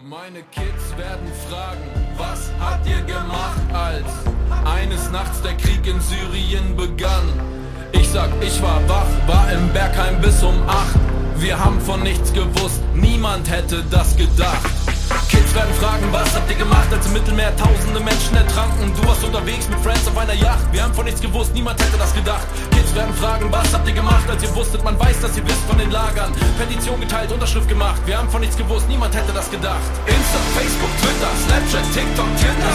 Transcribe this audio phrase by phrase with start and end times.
[0.00, 1.80] Meine Kids werden fragen,
[2.18, 4.04] was habt ihr gemacht, als
[4.64, 7.28] eines Nachts der Krieg in Syrien begann?
[7.92, 10.98] Ich sag, ich war wach, war im Bergheim bis um acht.
[11.36, 14.83] Wir haben von nichts gewusst, niemand hätte das gedacht.
[15.54, 18.90] Kids werden fragen, was habt ihr gemacht, als im Mittelmeer tausende Menschen ertranken?
[18.90, 20.66] Du warst unterwegs mit Friends auf einer Yacht.
[20.72, 22.42] Wir haben von nichts gewusst, niemand hätte das gedacht.
[22.72, 25.62] Kids werden fragen, was habt ihr gemacht, als ihr wusstet, man weiß, dass ihr wisst
[25.68, 26.32] von den Lagern.
[26.58, 28.02] Petition geteilt, Unterschrift gemacht.
[28.04, 29.78] Wir haben von nichts gewusst, niemand hätte das gedacht.
[30.06, 32.74] Insta, Facebook, Twitter, Snapchat, TikTok, Tinder.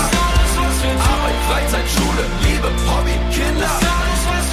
[1.03, 3.75] Arbeit, Freizeit, Schule, Liebe, Hobby, Kinder.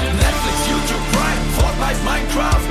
[0.03, 2.67] Netflix, YouTube, Prime, Fortnite, Minecraft.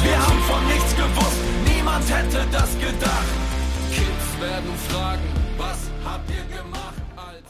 [0.00, 3.43] Wir haben von nichts gewusst, niemand hätte das gedacht.
[4.44, 5.22] Werden fragen,
[5.56, 7.46] was habt ihr gemacht als...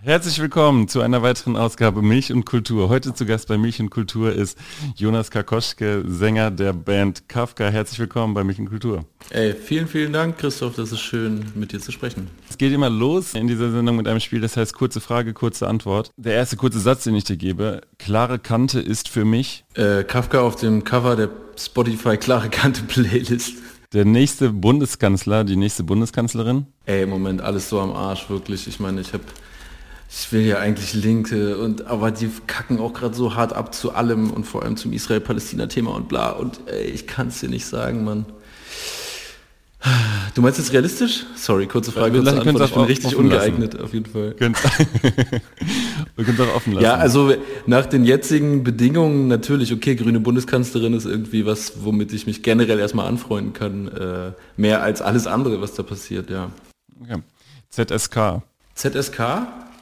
[0.00, 2.88] Herzlich willkommen zu einer weiteren Ausgabe Milch und Kultur.
[2.88, 4.56] Heute zu Gast bei Milch und Kultur ist
[4.94, 7.70] Jonas Karkoschke, Sänger der Band Kafka.
[7.70, 9.04] Herzlich willkommen bei Milch und Kultur.
[9.30, 10.76] Ey, vielen, vielen Dank, Christoph.
[10.76, 12.30] Das ist schön, mit dir zu sprechen.
[12.48, 15.66] Es geht immer los in dieser Sendung mit einem Spiel, das heißt kurze Frage, kurze
[15.66, 16.12] Antwort.
[16.16, 20.40] Der erste kurze Satz, den ich dir gebe, klare Kante ist für mich Äh, Kafka
[20.40, 23.54] auf dem Cover der Spotify Klare Kante Playlist.
[23.92, 26.66] Der nächste Bundeskanzler, die nächste Bundeskanzlerin.
[26.84, 28.66] Ey, im Moment alles so am Arsch, wirklich.
[28.66, 29.24] Ich meine, ich habe,
[30.10, 33.92] ich will ja eigentlich Linke und aber die kacken auch gerade so hart ab zu
[33.94, 36.30] allem und vor allem zum Israel-Palästina-Thema und bla.
[36.30, 38.26] Und ey, ich kann es dir nicht sagen, Mann.
[40.34, 41.24] Du meinst jetzt realistisch?
[41.36, 42.68] Sorry, kurze Frage, kurze Antwort.
[42.68, 43.52] Ich bin richtig offen lassen.
[43.54, 44.30] ungeeignet, auf jeden Fall.
[44.30, 46.84] Wir können es auch offen lassen.
[46.84, 47.32] Ja, also
[47.66, 52.78] nach den jetzigen Bedingungen natürlich, okay, grüne Bundeskanzlerin ist irgendwie was, womit ich mich generell
[52.78, 53.88] erstmal anfreunden kann.
[53.88, 56.50] Äh, mehr als alles andere, was da passiert, ja.
[57.00, 57.22] Okay.
[57.70, 58.42] ZSK.
[58.74, 59.20] ZSK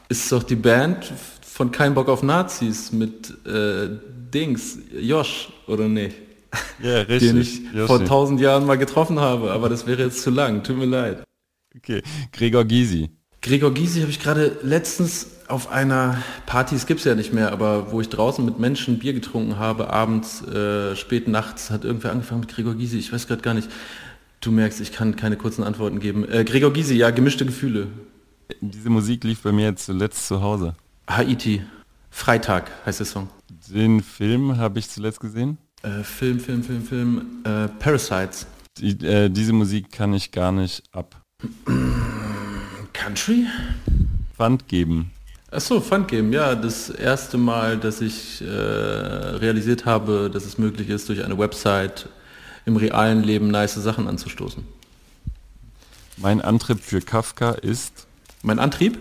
[0.09, 3.89] ist doch die Band von Kein Bock auf Nazis mit äh,
[4.33, 6.17] Dings, Josh, oder nicht?
[6.83, 7.37] Ja, Den richtig.
[7.65, 7.87] ich Joshi.
[7.87, 11.25] vor tausend Jahren mal getroffen habe, aber das wäre jetzt zu lang, tut mir leid.
[11.77, 12.03] Okay.
[12.33, 13.11] Gregor Gysi.
[13.43, 17.93] Gregor Gysi habe ich gerade letztens auf einer Party, es gibt's ja nicht mehr, aber
[17.93, 22.41] wo ich draußen mit Menschen Bier getrunken habe, abends, äh, spät nachts, hat irgendwer angefangen
[22.41, 23.69] mit Gregor Gysi, ich weiß gerade gar nicht.
[24.41, 26.27] Du merkst, ich kann keine kurzen Antworten geben.
[26.29, 27.89] Äh, Gregor Gysi, ja, gemischte Gefühle.
[28.61, 30.75] Diese Musik lief bei mir jetzt zuletzt zu Hause.
[31.09, 31.63] Haiti,
[32.11, 33.29] Freitag heißt der Song.
[33.71, 35.59] Den Film habe ich zuletzt gesehen.
[35.85, 38.47] Äh, Film, Film, Film, Film, äh, Parasites.
[38.79, 41.21] Die, äh, diese Musik kann ich gar nicht ab.
[42.95, 43.47] Country?
[44.35, 45.11] Pfand geben.
[45.51, 51.09] Achso, Fundgame, ja, das erste Mal, dass ich äh, realisiert habe, dass es möglich ist,
[51.09, 52.09] durch eine Website
[52.65, 54.65] im realen Leben nice Sachen anzustoßen.
[56.17, 58.07] Mein Antrieb für Kafka ist
[58.43, 58.99] Mein Antrieb?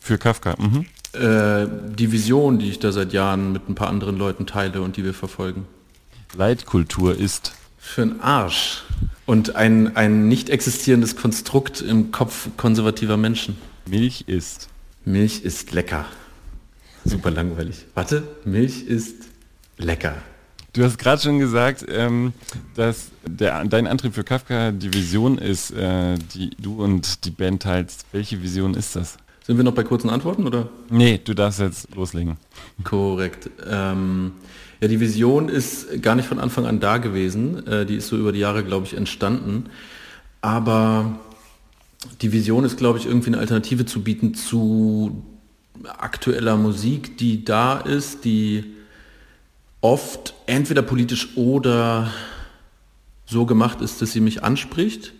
[0.00, 0.56] für Kafka.
[0.58, 0.86] Mhm.
[1.12, 4.96] Äh, die Vision, die ich da seit Jahren mit ein paar anderen Leuten teile und
[4.96, 5.66] die wir verfolgen.
[6.34, 8.84] Leitkultur ist Für einen Arsch.
[9.26, 13.56] Und ein, ein nicht existierendes Konstrukt im Kopf konservativer Menschen.
[13.86, 14.68] Milch ist
[15.04, 16.04] Milch ist lecker.
[17.04, 17.86] Super langweilig.
[17.94, 19.16] Warte, Milch ist
[19.76, 20.14] lecker.
[20.72, 22.32] Du hast gerade schon gesagt, ähm,
[22.76, 27.62] dass der, dein Antrieb für Kafka die Vision ist, äh, die du und die Band
[27.62, 28.06] teilst.
[28.12, 29.18] Welche Vision ist das?
[29.44, 30.68] Sind wir noch bei kurzen Antworten oder?
[30.88, 32.36] Nee, du darfst jetzt loslegen.
[32.84, 33.50] Korrekt.
[33.68, 34.32] Ähm,
[34.82, 37.64] ja, die Vision ist gar nicht von Anfang an da gewesen.
[37.68, 39.66] Äh, die ist so über die Jahre, glaube ich, entstanden.
[40.40, 41.20] Aber
[42.20, 45.22] die Vision ist, glaube ich, irgendwie eine Alternative zu bieten zu
[45.98, 48.64] aktueller Musik, die da ist, die
[49.82, 52.10] oft entweder politisch oder
[53.24, 55.12] so gemacht ist, dass sie mich anspricht.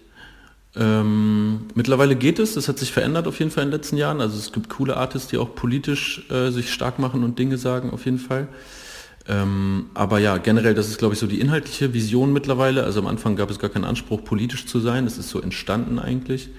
[0.74, 4.20] Ähm, mittlerweile geht es, das hat sich verändert auf jeden Fall in den letzten Jahren.
[4.20, 7.90] Also es gibt coole Artists, die auch politisch äh, sich stark machen und Dinge sagen
[7.90, 8.48] auf jeden Fall.
[9.28, 12.84] Ähm, aber ja, generell, das ist glaube ich so die inhaltliche Vision mittlerweile.
[12.84, 15.04] Also am Anfang gab es gar keinen Anspruch, politisch zu sein.
[15.04, 16.50] Das ist so entstanden eigentlich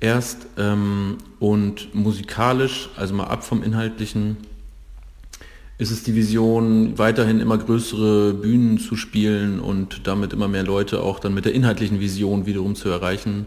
[0.00, 0.46] erst.
[0.56, 4.36] Ähm, und musikalisch, also mal ab vom Inhaltlichen,
[5.78, 11.02] ist es die Vision, weiterhin immer größere Bühnen zu spielen und damit immer mehr Leute
[11.02, 13.46] auch dann mit der inhaltlichen Vision wiederum zu erreichen.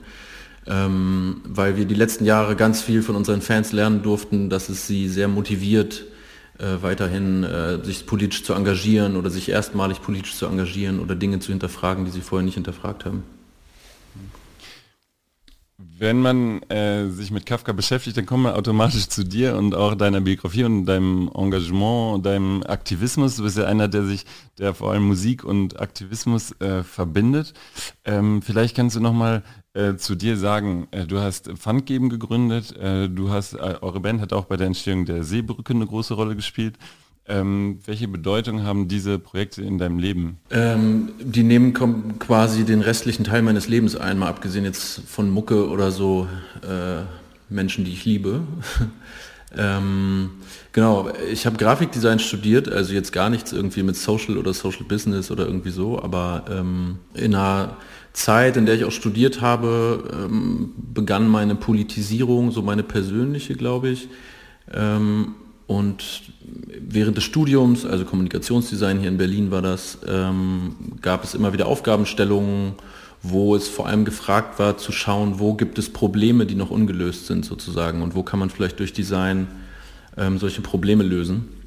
[0.68, 4.86] Ähm, weil wir die letzten Jahre ganz viel von unseren Fans lernen durften, dass es
[4.86, 6.06] sie sehr motiviert,
[6.60, 11.40] äh, weiterhin äh, sich politisch zu engagieren oder sich erstmalig politisch zu engagieren oder Dinge
[11.40, 13.24] zu hinterfragen, die sie vorher nicht hinterfragt haben.
[15.98, 19.96] Wenn man äh, sich mit Kafka beschäftigt, dann kommt man automatisch zu dir und auch
[19.96, 23.38] deiner Biografie und deinem Engagement deinem Aktivismus.
[23.38, 24.26] Du bist ja einer, der sich,
[24.58, 27.54] der vor allem Musik und Aktivismus äh, verbindet.
[28.04, 33.08] Ähm, vielleicht kannst du nochmal äh, zu dir sagen, äh, du hast Fundgeben gegründet, äh,
[33.08, 36.36] du hast, äh, eure Band hat auch bei der Entstehung der Seebrücke eine große Rolle
[36.36, 36.76] gespielt.
[37.28, 40.40] Ähm, welche Bedeutung haben diese Projekte in deinem Leben?
[40.50, 41.74] Ähm, die nehmen
[42.18, 46.28] quasi den restlichen Teil meines Lebens ein, mal abgesehen jetzt von Mucke oder so
[46.64, 47.04] äh,
[47.48, 48.42] Menschen, die ich liebe.
[49.56, 50.32] ähm,
[50.72, 55.30] genau, ich habe Grafikdesign studiert, also jetzt gar nichts irgendwie mit Social oder Social Business
[55.30, 57.78] oder irgendwie so, aber ähm, in einer
[58.20, 63.90] Zeit, in der ich auch studiert habe, ähm, begann meine Politisierung, so meine persönliche, glaube
[63.90, 64.10] ich.
[64.74, 65.36] Ähm,
[65.68, 66.04] und
[66.82, 71.68] während des Studiums, also Kommunikationsdesign hier in Berlin war das, ähm, gab es immer wieder
[71.68, 72.74] Aufgabenstellungen,
[73.22, 77.28] wo es vor allem gefragt war zu schauen, wo gibt es Probleme, die noch ungelöst
[77.28, 79.48] sind sozusagen und wo kann man vielleicht durch Design
[80.18, 81.59] ähm, solche Probleme lösen.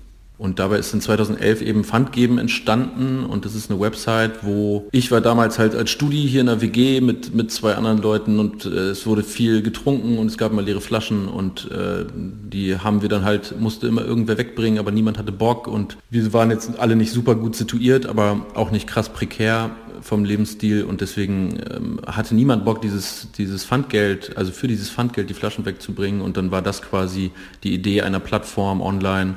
[0.42, 3.24] Und dabei ist in 2011 eben Pfandgeben entstanden.
[3.24, 6.60] Und das ist eine Website, wo ich war damals halt als Studi hier in der
[6.60, 8.40] WG mit, mit zwei anderen Leuten.
[8.40, 11.28] Und äh, es wurde viel getrunken und es gab mal leere Flaschen.
[11.28, 15.68] Und äh, die haben wir dann halt, musste immer irgendwer wegbringen, aber niemand hatte Bock.
[15.68, 20.24] Und wir waren jetzt alle nicht super gut situiert, aber auch nicht krass prekär vom
[20.24, 20.82] Lebensstil.
[20.82, 25.64] Und deswegen ähm, hatte niemand Bock, dieses, dieses Pfandgeld, also für dieses Pfandgeld die Flaschen
[25.66, 26.20] wegzubringen.
[26.20, 27.30] Und dann war das quasi
[27.62, 29.36] die Idee einer Plattform online,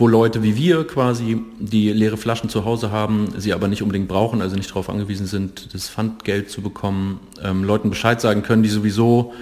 [0.00, 4.08] wo Leute wie wir quasi, die leere Flaschen zu Hause haben, sie aber nicht unbedingt
[4.08, 8.62] brauchen, also nicht darauf angewiesen sind, das Pfandgeld zu bekommen, ähm, Leuten Bescheid sagen können,
[8.62, 9.34] die sowieso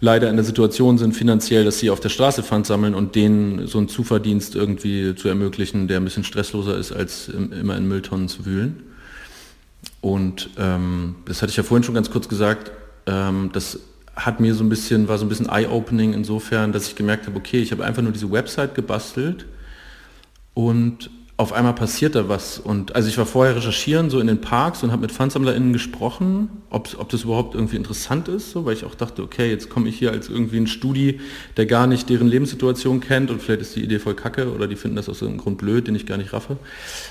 [0.00, 3.66] leider in der Situation sind finanziell, dass sie auf der Straße Pfand sammeln und denen
[3.66, 8.28] so einen Zuverdienst irgendwie zu ermöglichen, der ein bisschen stressloser ist, als immer in Mülltonnen
[8.28, 8.84] zu wühlen.
[10.00, 12.70] Und ähm, das hatte ich ja vorhin schon ganz kurz gesagt,
[13.06, 13.80] ähm, das
[14.16, 17.36] hat mir so ein bisschen, war so ein bisschen eye-opening insofern, dass ich gemerkt habe,
[17.36, 19.44] okay, ich habe einfach nur diese Website gebastelt
[20.58, 22.58] und auf einmal passiert da was.
[22.58, 26.48] Und also ich war vorher recherchieren, so in den Parks und habe mit PfandsammlerInnen gesprochen,
[26.68, 29.88] ob, ob das überhaupt irgendwie interessant ist, so, weil ich auch dachte, okay, jetzt komme
[29.88, 31.20] ich hier als irgendwie ein Studi,
[31.56, 34.74] der gar nicht deren Lebenssituation kennt und vielleicht ist die Idee voll kacke oder die
[34.74, 36.56] finden das aus irgendeinem Grund blöd, den ich gar nicht raffe.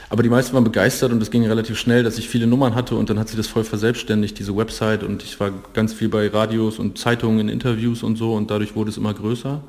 [0.09, 2.95] Aber die meisten waren begeistert und es ging relativ schnell, dass ich viele Nummern hatte
[2.95, 6.27] und dann hat sich das voll verselbstständigt, diese Website und ich war ganz viel bei
[6.27, 9.63] Radios und Zeitungen in Interviews und so und dadurch wurde es immer größer.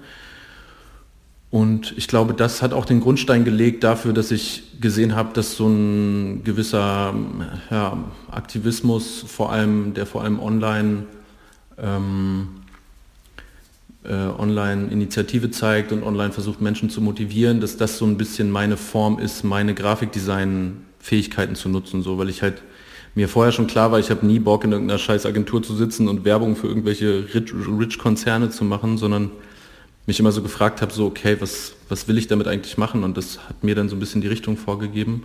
[1.50, 5.56] Und ich glaube, das hat auch den Grundstein gelegt dafür, dass ich gesehen habe, dass
[5.56, 7.14] so ein gewisser
[7.70, 7.96] ja,
[8.30, 11.04] Aktivismus, vor allem, der vor allem online,
[11.78, 12.48] ähm,
[14.04, 18.50] äh, online Initiative zeigt und online versucht, Menschen zu motivieren, dass das so ein bisschen
[18.50, 22.62] meine Form ist, meine Grafikdesign-Fähigkeiten zu nutzen, so, weil ich halt
[23.14, 26.08] mir vorher schon klar war, ich habe nie Bock in irgendeiner scheiß Agentur zu sitzen
[26.08, 29.30] und Werbung für irgendwelche Rich-Konzerne Rich zu machen, sondern
[30.08, 33.04] mich immer so gefragt habe, so, okay, was, was will ich damit eigentlich machen?
[33.04, 35.24] Und das hat mir dann so ein bisschen die Richtung vorgegeben.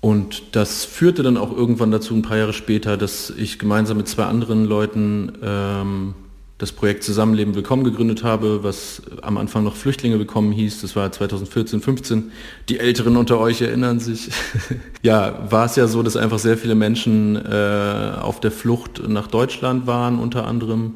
[0.00, 4.08] Und das führte dann auch irgendwann dazu, ein paar Jahre später, dass ich gemeinsam mit
[4.08, 6.14] zwei anderen Leuten ähm,
[6.56, 10.80] das Projekt Zusammenleben Willkommen gegründet habe, was am Anfang noch Flüchtlinge willkommen hieß.
[10.80, 12.32] Das war 2014, 15.
[12.70, 14.30] Die Älteren unter euch erinnern sich.
[15.02, 19.26] ja, war es ja so, dass einfach sehr viele Menschen äh, auf der Flucht nach
[19.26, 20.94] Deutschland waren, unter anderem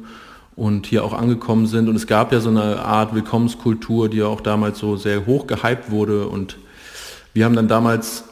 [0.55, 1.89] und hier auch angekommen sind.
[1.89, 5.47] Und es gab ja so eine Art Willkommenskultur, die ja auch damals so sehr hoch
[5.47, 6.27] gehypt wurde.
[6.27, 6.57] Und
[7.33, 8.23] wir haben dann damals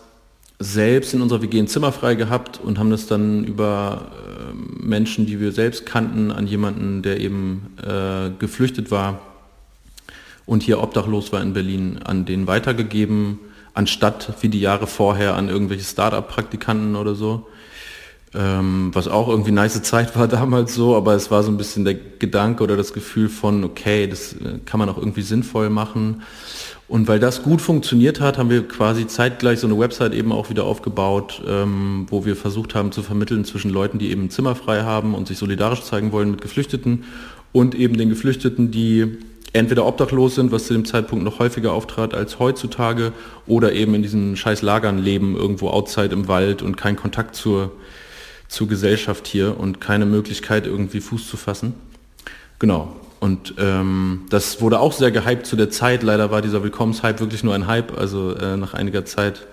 [0.59, 4.53] selbst in unserer WG ein Zimmer frei gehabt und haben das dann über äh,
[4.85, 9.19] Menschen, die wir selbst kannten, an jemanden, der eben äh, geflüchtet war
[10.45, 13.39] und hier obdachlos war in Berlin, an den weitergegeben,
[13.73, 17.47] anstatt wie die Jahre vorher an irgendwelche Start-up-Praktikanten oder so
[18.35, 21.85] ähm, was auch irgendwie nice Zeit war damals so, aber es war so ein bisschen
[21.85, 26.23] der Gedanke oder das Gefühl von, okay, das äh, kann man auch irgendwie sinnvoll machen.
[26.87, 30.49] Und weil das gut funktioniert hat, haben wir quasi zeitgleich so eine Website eben auch
[30.49, 34.83] wieder aufgebaut, ähm, wo wir versucht haben zu vermitteln zwischen Leuten, die eben Zimmer frei
[34.83, 37.05] haben und sich solidarisch zeigen wollen mit Geflüchteten
[37.51, 39.17] und eben den Geflüchteten, die
[39.53, 43.13] entweder obdachlos sind, was zu dem Zeitpunkt noch häufiger auftrat als heutzutage,
[43.47, 47.71] oder eben in diesen scheiß Lagern leben, irgendwo outside im Wald und keinen Kontakt zur,
[48.53, 51.73] zur Gesellschaft hier und keine Möglichkeit irgendwie Fuß zu fassen.
[52.59, 52.95] Genau.
[53.19, 56.03] Und ähm, das wurde auch sehr gehypt zu der Zeit.
[56.03, 57.97] Leider war dieser Willkommenshype wirklich nur ein Hype.
[57.97, 59.47] Also äh, nach einiger Zeit,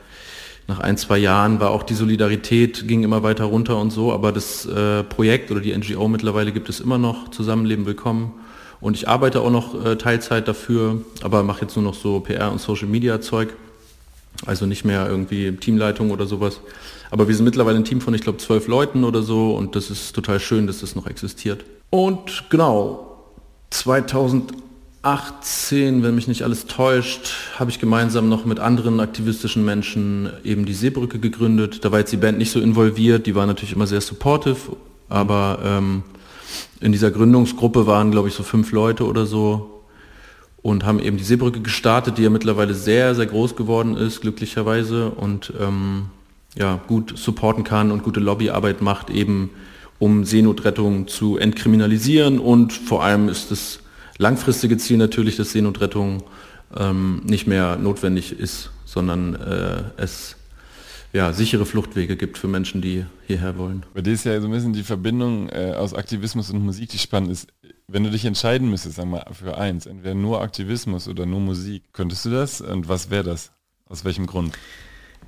[0.69, 4.13] nach ein, zwei Jahren war auch die Solidarität, ging immer weiter runter und so.
[4.13, 8.35] Aber das äh, Projekt oder die NGO mittlerweile gibt es immer noch, Zusammenleben Willkommen.
[8.83, 12.53] Und ich arbeite auch noch äh, Teilzeit dafür, aber mache jetzt nur noch so PR
[12.53, 13.55] und Social Media Zeug.
[14.45, 16.61] Also nicht mehr irgendwie Teamleitung oder sowas.
[17.11, 19.91] Aber wir sind mittlerweile ein Team von, ich glaube, zwölf Leuten oder so und das
[19.91, 21.65] ist total schön, dass das noch existiert.
[21.91, 23.07] Und genau,
[23.71, 30.67] 2018, wenn mich nicht alles täuscht, habe ich gemeinsam noch mit anderen aktivistischen Menschen eben
[30.67, 31.85] die Seebrücke gegründet.
[31.85, 34.77] Da war jetzt die Band nicht so involviert, die war natürlich immer sehr supportive,
[35.09, 36.05] aber ähm,
[36.81, 39.77] in dieser Gründungsgruppe waren, glaube ich, so fünf Leute oder so.
[40.63, 45.09] und haben eben die Seebrücke gestartet, die ja mittlerweile sehr, sehr groß geworden ist, glücklicherweise
[45.09, 46.07] und ähm,
[46.61, 49.51] ja, gut supporten kann und gute Lobbyarbeit macht, eben
[49.99, 53.81] um Seenotrettung zu entkriminalisieren und vor allem ist das
[54.19, 56.23] langfristige Ziel natürlich, dass Seenotrettung
[56.77, 60.37] ähm, nicht mehr notwendig ist, sondern äh, es
[61.15, 63.85] ja, sichere Fluchtwege gibt für Menschen, die hierher wollen.
[63.95, 66.99] Bei dir ist ja so ein bisschen die Verbindung äh, aus Aktivismus und Musik, die
[66.99, 67.49] spannend ist.
[67.89, 71.85] Wenn du dich entscheiden müsstest, sag mal, für eins, entweder nur Aktivismus oder nur Musik,
[71.93, 72.61] könntest du das?
[72.61, 73.51] Und was wäre das?
[73.89, 74.53] Aus welchem Grund?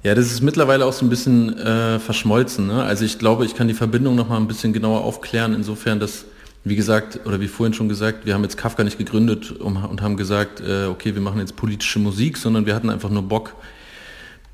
[0.05, 2.67] Ja, das ist mittlerweile auch so ein bisschen äh, verschmolzen.
[2.67, 2.83] Ne?
[2.83, 6.25] Also ich glaube, ich kann die Verbindung noch mal ein bisschen genauer aufklären, insofern, dass,
[6.65, 10.17] wie gesagt, oder wie vorhin schon gesagt, wir haben jetzt Kafka nicht gegründet und haben
[10.17, 13.55] gesagt, äh, okay, wir machen jetzt politische Musik, sondern wir hatten einfach nur Bock,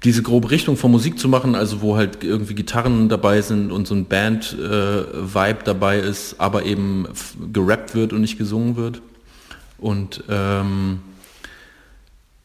[0.04, 3.88] diese grobe Richtung von Musik zu machen, also wo halt irgendwie Gitarren dabei sind und
[3.88, 7.08] so ein Band-Vibe äh, dabei ist, aber eben
[7.52, 9.00] gerappt wird und nicht gesungen wird.
[9.78, 11.00] Und ähm,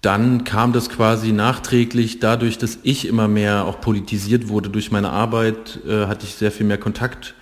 [0.03, 5.09] dann kam das quasi nachträglich dadurch, dass ich immer mehr auch politisiert wurde durch meine
[5.09, 7.33] Arbeit, äh, hatte ich sehr viel mehr Kontakt.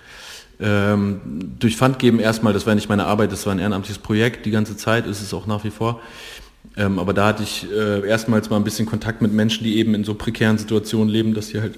[0.60, 1.20] Ähm,
[1.58, 4.76] durch Pfandgeben erstmal, das war nicht meine Arbeit, das war ein ehrenamtliches Projekt, die ganze
[4.76, 6.00] Zeit ist es auch nach wie vor.
[6.76, 9.96] Ähm, aber da hatte ich äh, erstmals mal ein bisschen Kontakt mit Menschen, die eben
[9.96, 11.76] in so prekären Situationen leben, dass sie halt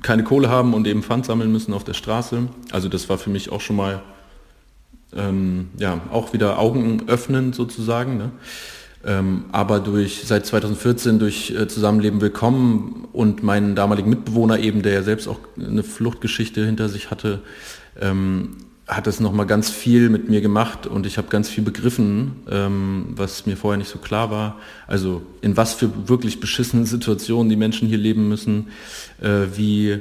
[0.00, 2.48] keine Kohle haben und eben Pfand sammeln müssen auf der Straße.
[2.72, 4.02] Also das war für mich auch schon mal
[5.14, 8.16] ähm, ja, auch wieder Augen öffnen sozusagen.
[8.16, 8.30] Ne?
[9.04, 14.94] Ähm, aber durch seit 2014 durch äh, Zusammenleben willkommen und meinen damaligen Mitbewohner eben, der
[14.94, 17.40] ja selbst auch eine Fluchtgeschichte hinter sich hatte,
[18.00, 22.36] ähm, hat es nochmal ganz viel mit mir gemacht und ich habe ganz viel begriffen,
[22.48, 24.60] ähm, was mir vorher nicht so klar war.
[24.86, 28.68] Also in was für wirklich beschissenen Situationen die Menschen hier leben müssen,
[29.20, 30.00] äh, wie,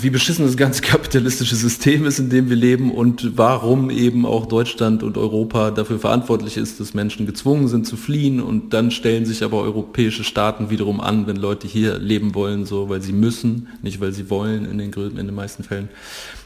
[0.00, 4.46] wie beschissen das ganze kapitalistische System ist, in dem wir leben und warum eben auch
[4.46, 9.26] Deutschland und Europa dafür verantwortlich ist, dass Menschen gezwungen sind zu fliehen und dann stellen
[9.26, 13.68] sich aber europäische Staaten wiederum an, wenn Leute hier leben wollen, so weil sie müssen,
[13.82, 15.88] nicht weil sie wollen in den, in den meisten Fällen.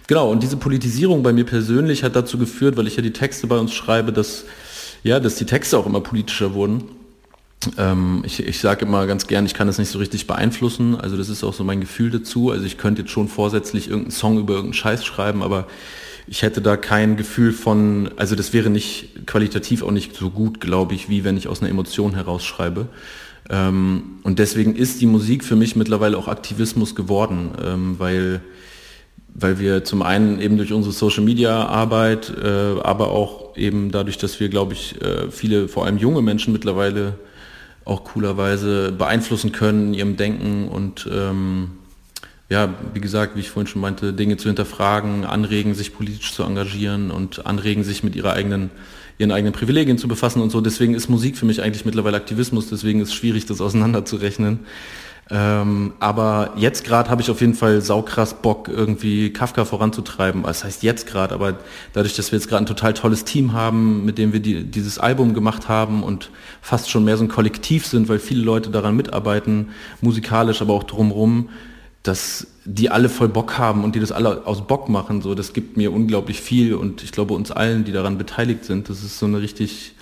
[0.06, 3.46] Genau, und diese Politisierung bei mir persönlich hat dazu geführt, weil ich ja die Texte
[3.46, 4.44] bei uns schreibe, dass,
[5.04, 6.84] ja, dass die Texte auch immer politischer wurden.
[7.78, 10.94] Ähm, ich ich sage immer ganz gern, ich kann das nicht so richtig beeinflussen.
[10.94, 12.50] Also das ist auch so mein Gefühl dazu.
[12.50, 15.66] Also ich könnte jetzt schon vorsätzlich irgendeinen Song über irgendeinen Scheiß schreiben, aber
[16.26, 20.60] ich hätte da kein Gefühl von, also das wäre nicht qualitativ auch nicht so gut,
[20.60, 22.88] glaube ich, wie wenn ich aus einer Emotion herausschreibe.
[23.50, 28.40] Ähm, und deswegen ist die Musik für mich mittlerweile auch Aktivismus geworden, ähm, weil
[29.34, 34.18] weil wir zum einen eben durch unsere Social Media Arbeit, äh, aber auch eben dadurch,
[34.18, 37.14] dass wir, glaube ich, äh, viele, vor allem junge Menschen mittlerweile
[37.84, 41.72] auch coolerweise beeinflussen können in ihrem Denken und ähm,
[42.52, 46.42] ja, wie gesagt, wie ich vorhin schon meinte, Dinge zu hinterfragen, anregen, sich politisch zu
[46.42, 48.70] engagieren und anregen, sich mit ihrer eigenen,
[49.16, 50.60] ihren eigenen Privilegien zu befassen und so.
[50.60, 54.60] Deswegen ist Musik für mich eigentlich mittlerweile Aktivismus, deswegen ist es schwierig, das auseinanderzurechnen.
[55.30, 60.42] Ähm, aber jetzt gerade habe ich auf jeden Fall saukrass Bock, irgendwie Kafka voranzutreiben.
[60.42, 61.58] Das heißt jetzt gerade, aber
[61.92, 64.98] dadurch, dass wir jetzt gerade ein total tolles Team haben, mit dem wir die, dieses
[64.98, 68.96] Album gemacht haben und fast schon mehr so ein Kollektiv sind, weil viele Leute daran
[68.96, 69.68] mitarbeiten,
[70.00, 71.48] musikalisch, aber auch drumherum,
[72.02, 75.52] dass die alle voll Bock haben und die das alle aus Bock machen, so, das
[75.52, 79.18] gibt mir unglaublich viel und ich glaube uns allen, die daran beteiligt sind, das ist
[79.18, 79.94] so eine richtig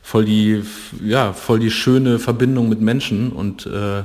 [0.00, 0.62] voll die,
[1.04, 4.04] ja, voll die schöne Verbindung mit Menschen und äh,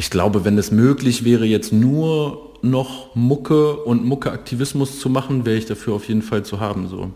[0.00, 5.58] ich glaube, wenn es möglich wäre, jetzt nur noch Mucke und Mucke-Aktivismus zu machen, wäre
[5.58, 6.88] ich dafür auf jeden Fall zu haben.
[6.88, 7.10] So,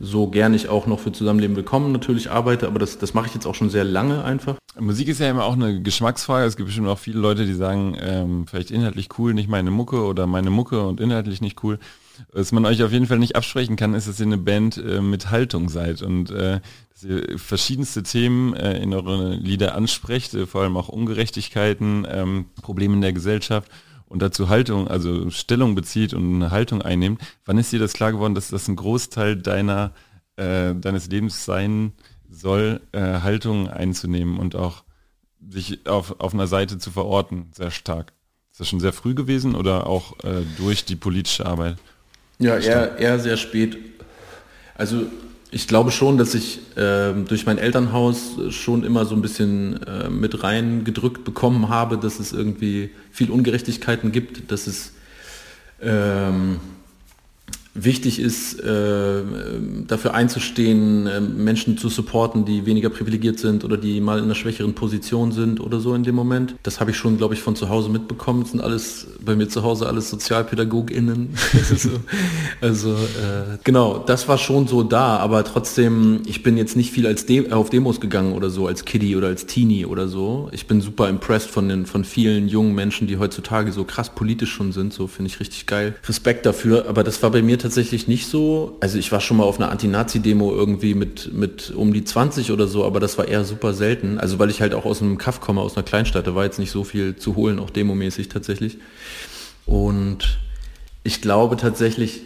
[0.00, 3.34] so gern ich auch noch für Zusammenleben willkommen natürlich arbeite, aber das, das mache ich
[3.34, 4.56] jetzt auch schon sehr lange einfach.
[4.80, 6.46] Musik ist ja immer auch eine Geschmacksfrage.
[6.46, 10.02] Es gibt bestimmt auch viele Leute, die sagen, ähm, vielleicht inhaltlich cool, nicht meine Mucke
[10.02, 11.78] oder meine Mucke und inhaltlich nicht cool.
[12.32, 15.00] Was man euch auf jeden Fall nicht absprechen kann, ist, dass ihr eine Band äh,
[15.00, 16.60] mit Haltung seid und äh,
[16.92, 22.46] dass ihr verschiedenste Themen äh, in eure Lieder ansprecht, äh, vor allem auch Ungerechtigkeiten, ähm,
[22.62, 23.70] Probleme in der Gesellschaft
[24.06, 27.20] und dazu Haltung, also Stellung bezieht und eine Haltung einnimmt.
[27.44, 29.92] Wann ist dir das klar geworden, dass das ein Großteil deiner,
[30.36, 31.92] äh, deines Lebens sein
[32.28, 34.84] soll, äh, Haltung einzunehmen und auch
[35.48, 38.12] sich auf, auf einer Seite zu verorten, sehr stark?
[38.52, 41.76] Ist das schon sehr früh gewesen oder auch äh, durch die politische Arbeit?
[42.38, 43.76] Ja, eher, eher sehr spät.
[44.74, 45.06] Also
[45.50, 50.10] ich glaube schon, dass ich äh, durch mein Elternhaus schon immer so ein bisschen äh,
[50.10, 54.94] mit reingedrückt bekommen habe, dass es irgendwie viel Ungerechtigkeiten gibt, dass es
[55.80, 56.58] ähm,
[57.74, 59.22] wichtig ist, äh,
[59.86, 64.36] dafür einzustehen, äh, Menschen zu supporten, die weniger privilegiert sind oder die mal in einer
[64.36, 66.54] schwächeren Position sind oder so in dem Moment.
[66.62, 68.42] Das habe ich schon, glaube ich, von zu Hause mitbekommen.
[68.42, 71.30] Das sind alles bei mir zu Hause alles SozialpädagogInnen.
[71.76, 71.90] so,
[72.60, 77.06] also äh, genau, das war schon so da, aber trotzdem, ich bin jetzt nicht viel
[77.06, 80.48] als De auf Demos gegangen oder so, als Kiddie oder als Teenie oder so.
[80.52, 84.52] Ich bin super impressed von den von vielen jungen Menschen, die heutzutage so krass politisch
[84.52, 84.92] schon sind.
[84.92, 85.96] So finde ich richtig geil.
[86.06, 88.76] Respekt dafür, aber das war bei mir tatsächlich nicht so.
[88.80, 92.66] Also ich war schon mal auf einer Anti-Nazi-Demo irgendwie mit, mit um die 20 oder
[92.66, 94.18] so, aber das war eher super selten.
[94.18, 96.58] Also weil ich halt auch aus einem Kaff komme, aus einer Kleinstadt, da war jetzt
[96.58, 98.76] nicht so viel zu holen, auch demomäßig tatsächlich.
[99.64, 100.38] Und
[101.04, 102.20] ich glaube tatsächlich,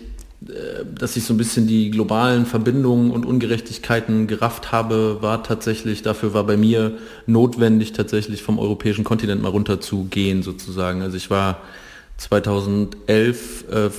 [0.45, 6.03] äh, dass ich so ein bisschen die globalen Verbindungen und Ungerechtigkeiten gerafft habe, war tatsächlich,
[6.03, 11.01] dafür war bei mir notwendig, tatsächlich vom europäischen Kontinent mal runter zu gehen sozusagen.
[11.01, 11.61] Also ich war
[12.17, 13.91] 2011 äh,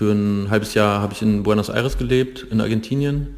[0.00, 3.34] für ein halbes Jahr habe ich in Buenos Aires gelebt, in Argentinien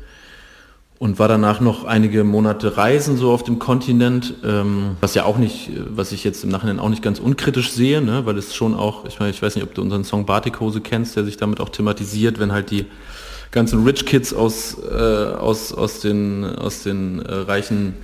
[1.01, 5.39] und war danach noch einige Monate reisen so auf dem Kontinent, ähm, was ja auch
[5.39, 8.77] nicht, was ich jetzt im Nachhinein auch nicht ganz unkritisch sehe, ne, weil es schon
[8.77, 11.59] auch, ich meine, ich weiß nicht, ob du unseren Song Batikhose kennst, der sich damit
[11.59, 12.87] auch thematisiert, wenn halt die
[13.51, 17.95] ganzen Rich Kids aus, äh, aus, aus den, aus den äh, reichen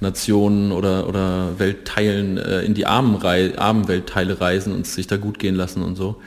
[0.00, 5.18] Nationen oder, oder Weltteilen äh, in die armen, Rei armen Weltteile reisen und sich da
[5.18, 6.22] gut gehen lassen und so.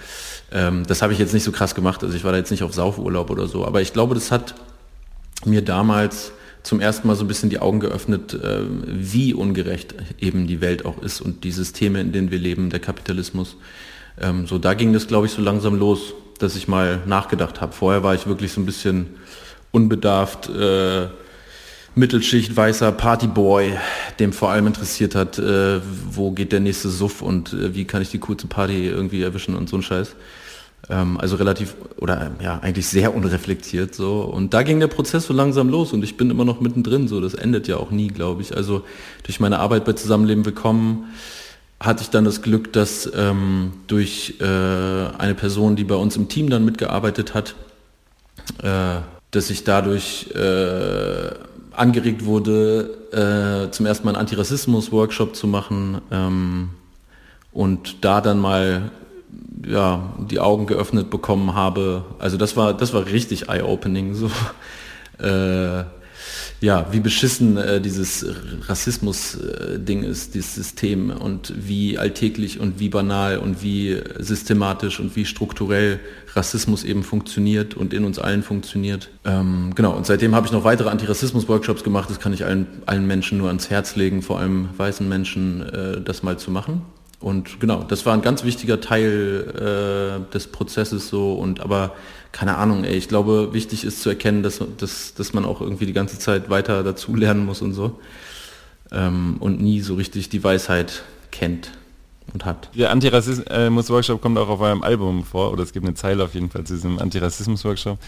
[0.52, 2.64] Ähm, das habe ich jetzt nicht so krass gemacht, also ich war da jetzt nicht
[2.64, 4.54] auf Saufurlaub oder so, aber ich glaube, das hat
[5.46, 10.48] mir damals zum ersten Mal so ein bisschen die Augen geöffnet, äh, wie ungerecht eben
[10.48, 13.56] die Welt auch ist und die Systeme, in denen wir leben, der Kapitalismus.
[14.20, 17.74] Ähm, so, da ging das, glaube ich, so langsam los, dass ich mal nachgedacht habe.
[17.74, 19.08] Vorher war ich wirklich so ein bisschen
[19.72, 21.08] unbedarft, äh,
[21.94, 23.78] Mittelschicht, weißer Partyboy,
[24.20, 28.02] dem vor allem interessiert hat, äh, wo geht der nächste Suff und äh, wie kann
[28.02, 30.16] ich die kurze Party irgendwie erwischen und so ein Scheiß.
[30.90, 34.22] Ähm, also relativ oder ja eigentlich sehr unreflektiert so.
[34.22, 37.22] Und da ging der Prozess so langsam los und ich bin immer noch mittendrin so.
[37.22, 38.56] Das endet ja auch nie glaube ich.
[38.56, 38.84] Also
[39.24, 41.06] durch meine Arbeit bei Zusammenleben willkommen
[41.80, 46.30] hatte ich dann das Glück dass ähm, durch äh, eine Person die bei uns im
[46.30, 47.56] Team dann mitgearbeitet hat
[48.62, 51.32] äh, dass ich dadurch äh,
[51.72, 56.70] angeregt wurde äh, zum ersten Mal einen Antirassismus Workshop zu machen ähm,
[57.52, 58.92] und da dann mal
[59.66, 62.06] ja, die Augen geöffnet bekommen habe.
[62.20, 64.14] Also das war, das war richtig eye-opening.
[64.14, 64.30] So.
[65.20, 65.84] Äh,
[66.62, 68.26] ja, wie beschissen äh, dieses
[68.68, 75.26] Rassismus-Ding ist, dieses System und wie alltäglich und wie banal und wie systematisch und wie
[75.26, 76.00] strukturell
[76.34, 79.10] Rassismus eben funktioniert und in uns allen funktioniert.
[79.26, 82.10] Ähm, genau, und seitdem habe ich noch weitere Antirassismus-Workshops gemacht.
[82.10, 86.02] Das kann ich allen, allen Menschen nur ans Herz legen, vor allem weißen Menschen, äh,
[86.02, 86.84] das mal zu machen.
[87.22, 91.94] Und genau, das war ein ganz wichtiger Teil äh, des Prozesses so und aber
[92.32, 95.86] keine Ahnung, ey, ich glaube, wichtig ist zu erkennen, dass, dass, dass man auch irgendwie
[95.86, 98.00] die ganze Zeit weiter dazu lernen muss und so
[98.92, 101.72] ähm, und nie so richtig die Weisheit kennt
[102.34, 102.70] und hat.
[102.76, 106.50] Der Antirassismus-Workshop kommt auch auf eurem Album vor, oder es gibt eine Zeile auf jeden
[106.50, 108.00] Fall zu diesem Antirassismus-Workshop.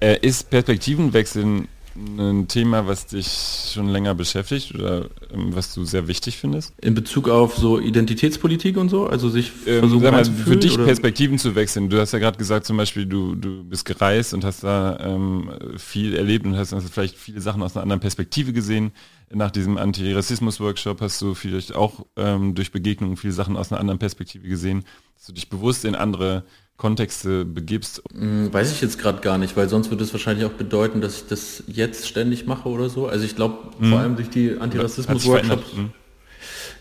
[0.00, 1.64] Äh, ist Perspektivenwechsel
[1.96, 6.72] ein Thema, was dich schon länger beschäftigt oder ähm, was du sehr wichtig findest?
[6.80, 10.84] In Bezug auf so Identitätspolitik und so, also sich ähm, versuchen mal, für dich oder?
[10.84, 11.88] Perspektiven zu wechseln.
[11.88, 15.50] Du hast ja gerade gesagt, zum Beispiel, du, du bist gereist und hast da ähm,
[15.76, 18.92] viel erlebt und hast, hast vielleicht viele Sachen aus einer anderen Perspektive gesehen.
[19.30, 23.98] Nach diesem Antirassismus-Workshop hast du vielleicht auch ähm, durch Begegnungen viele Sachen aus einer anderen
[23.98, 24.84] Perspektive gesehen,
[25.16, 26.44] dass du dich bewusst in andere
[26.78, 28.02] Kontexte begibst?
[28.14, 31.16] Hm, weiß ich jetzt gerade gar nicht, weil sonst würde es wahrscheinlich auch bedeuten, dass
[31.16, 33.08] ich das jetzt ständig mache oder so.
[33.08, 33.90] Also ich glaube, mhm.
[33.90, 35.74] vor allem durch die Antirassismus-Workshops.
[35.74, 35.90] Mhm.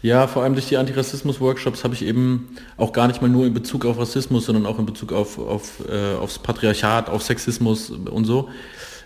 [0.03, 3.55] Ja, vor allem durch die Antirassismus-Workshops habe ich eben auch gar nicht mal nur in
[3.55, 8.25] Bezug auf Rassismus, sondern auch in Bezug auf, auf äh, aufs Patriarchat, auf Sexismus und
[8.25, 8.49] so,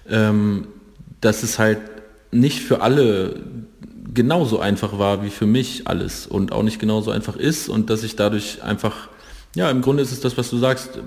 [0.09, 0.67] ähm,
[1.21, 1.79] dass es halt
[2.31, 3.41] nicht für alle
[4.13, 8.03] genauso einfach war wie für mich alles und auch nicht genauso einfach ist und dass
[8.03, 9.07] ich dadurch einfach
[9.55, 10.99] ja, im Grunde ist es das, was du sagst,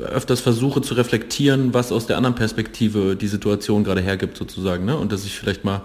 [0.00, 4.84] öfters versuche zu reflektieren, was aus der anderen Perspektive die Situation gerade hergibt sozusagen.
[4.84, 4.96] Ne?
[4.96, 5.82] Und dass ich vielleicht mal,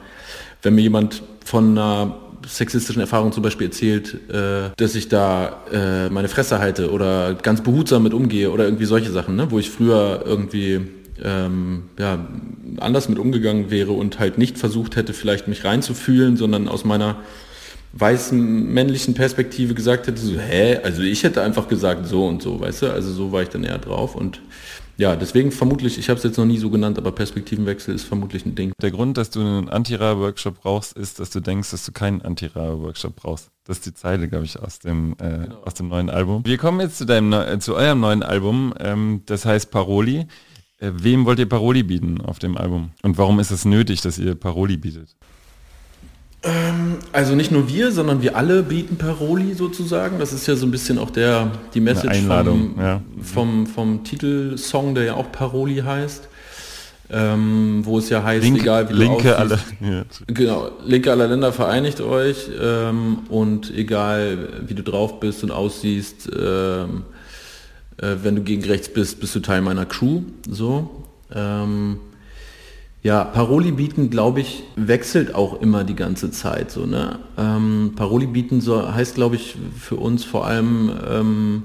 [0.61, 2.15] wenn mir jemand von einer
[2.47, 7.61] sexistischen Erfahrung zum Beispiel erzählt, äh, dass ich da äh, meine Fresse halte oder ganz
[7.61, 9.49] behutsam mit umgehe oder irgendwie solche Sachen, ne?
[9.49, 10.81] wo ich früher irgendwie
[11.23, 12.27] ähm, ja,
[12.77, 17.17] anders mit umgegangen wäre und halt nicht versucht hätte, vielleicht mich reinzufühlen, sondern aus meiner
[17.95, 22.59] weißen männlichen Perspektive gesagt hätte, so, hä, also ich hätte einfach gesagt so und so,
[22.59, 24.41] weißt du, also so war ich dann eher drauf und
[24.97, 28.45] ja, deswegen vermutlich, ich habe es jetzt noch nie so genannt, aber Perspektivenwechsel ist vermutlich
[28.45, 28.71] ein Ding.
[28.81, 33.15] Der Grund, dass du einen Anti-Ra-Workshop brauchst, ist, dass du denkst, dass du keinen Anti-Ra-Workshop
[33.17, 33.49] brauchst.
[33.65, 35.61] Das ist die Zeile, glaube ich, aus dem, äh, genau.
[35.63, 36.45] aus dem neuen Album.
[36.45, 40.27] Wir kommen jetzt zu deinem, äh, zu eurem neuen Album, ähm, das heißt Paroli.
[40.77, 42.91] Äh, wem wollt ihr Paroli bieten auf dem Album?
[43.01, 45.15] Und warum ist es nötig, dass ihr Paroli bietet?
[46.45, 50.19] Ähm, also nicht nur wir, sondern wir alle bieten Paroli sozusagen.
[50.19, 53.01] Das ist ja so ein bisschen auch der die Message vom, ja.
[53.21, 56.29] vom, vom Titelsong, der ja auch Paroli heißt.
[57.07, 60.03] Ähm, wo es ja heißt, Link, egal wie linke du alle, ja.
[60.25, 66.27] genau, linke aller Länder vereinigt euch ähm, und egal wie du drauf bist und aussiehst,
[66.35, 67.03] ähm,
[67.97, 70.21] äh, wenn du gegen rechts bist, bist du Teil meiner Crew.
[70.49, 71.05] So.
[71.31, 71.99] Ähm,
[73.05, 76.71] ja, Paroli bieten, glaube ich, wechselt auch immer die ganze Zeit.
[76.71, 77.19] So, ne?
[77.37, 81.63] Ähm, Paroli bieten so, heißt, glaube ich, für uns vor allem ähm,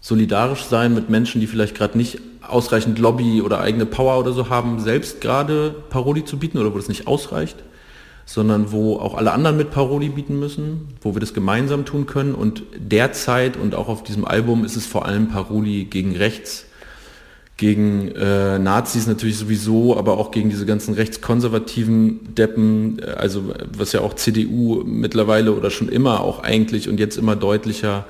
[0.00, 4.48] solidarisch sein mit Menschen, die vielleicht gerade nicht ausreichend Lobby oder eigene Power oder so
[4.48, 7.58] haben, selbst gerade Paroli zu bieten oder wo das nicht ausreicht,
[8.24, 12.34] sondern wo auch alle anderen mit Paroli bieten müssen, wo wir das gemeinsam tun können.
[12.34, 16.69] Und derzeit und auch auf diesem Album ist es vor allem Paroli gegen rechts
[17.60, 23.92] gegen äh, Nazis natürlich sowieso, aber auch gegen diese ganzen rechtskonservativen Deppen, äh, also was
[23.92, 28.06] ja auch CDU mittlerweile oder schon immer auch eigentlich und jetzt immer deutlicher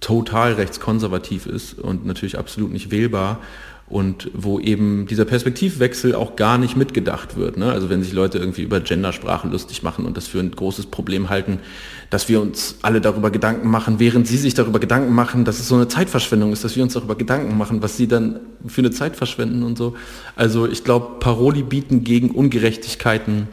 [0.00, 3.40] total rechtskonservativ ist und natürlich absolut nicht wählbar
[3.86, 7.58] und wo eben dieser Perspektivwechsel auch gar nicht mitgedacht wird.
[7.58, 7.70] Ne?
[7.70, 11.28] Also wenn sich Leute irgendwie über Gendersprache lustig machen und das für ein großes Problem
[11.28, 11.60] halten,
[12.10, 15.68] dass wir uns alle darüber Gedanken machen, während sie sich darüber Gedanken machen, dass es
[15.68, 18.90] so eine Zeitverschwendung ist, dass wir uns darüber Gedanken machen, was sie dann für eine
[18.90, 19.96] Zeit verschwenden und so.
[20.36, 23.48] Also ich glaube, Paroli bieten gegen Ungerechtigkeiten,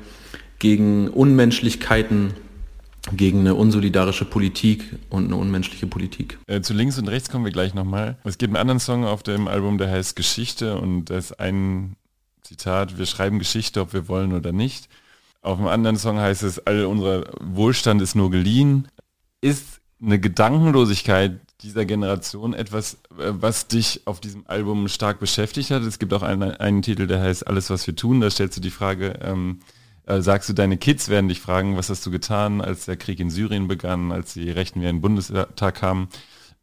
[0.60, 2.34] gegen Unmenschlichkeiten
[3.12, 6.38] gegen eine unsolidarische Politik und eine unmenschliche Politik.
[6.48, 8.18] Äh, zu links und rechts kommen wir gleich nochmal.
[8.24, 11.98] Es gibt einen anderen Song auf dem Album, der heißt Geschichte und da ist ein
[12.44, 14.88] Zitat, wir schreiben Geschichte, ob wir wollen oder nicht.
[15.44, 18.88] Auf dem anderen Song heißt es, all unser Wohlstand ist nur geliehen.
[19.42, 25.84] Ist eine Gedankenlosigkeit dieser Generation etwas, äh, was dich auf diesem Album stark beschäftigt hat?
[25.84, 28.22] Es gibt auch einen, einen Titel, der heißt Alles, was wir tun.
[28.22, 29.60] Da stellst du die Frage, ähm,
[30.06, 33.20] äh, sagst du, deine Kids werden dich fragen, was hast du getan, als der Krieg
[33.20, 36.08] in Syrien begann, als die Rechten wieder in den Bundestag kamen.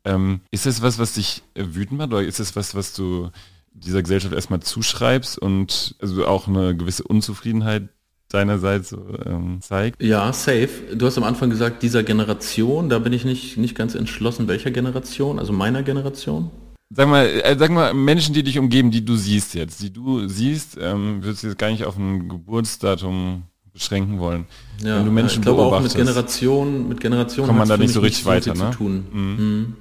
[0.04, 3.30] Ähm, ist das was, was dich äh, wütend macht oder ist es was, was du
[3.72, 7.90] dieser Gesellschaft erstmal zuschreibst und also auch eine gewisse Unzufriedenheit
[8.32, 10.02] deinerseits ähm, zeigt?
[10.02, 10.68] Ja, safe.
[10.94, 14.70] Du hast am Anfang gesagt, dieser Generation, da bin ich nicht, nicht ganz entschlossen, welcher
[14.70, 16.50] Generation, also meiner Generation?
[16.92, 20.26] Sag mal, äh, sag mal, Menschen, die dich umgeben, die du siehst jetzt, die du
[20.26, 24.46] siehst, ähm, würdest du jetzt gar nicht auf ein Geburtsdatum beschränken wollen.
[24.82, 27.92] Ja, Wenn du Menschen ich glaube auch mit Generation, mit Generation kommt man da nicht
[27.92, 28.70] so richtig weiter, ne?
[28.72, 29.06] Zu tun.
[29.12, 29.20] Mhm.
[29.20, 29.76] Mhm.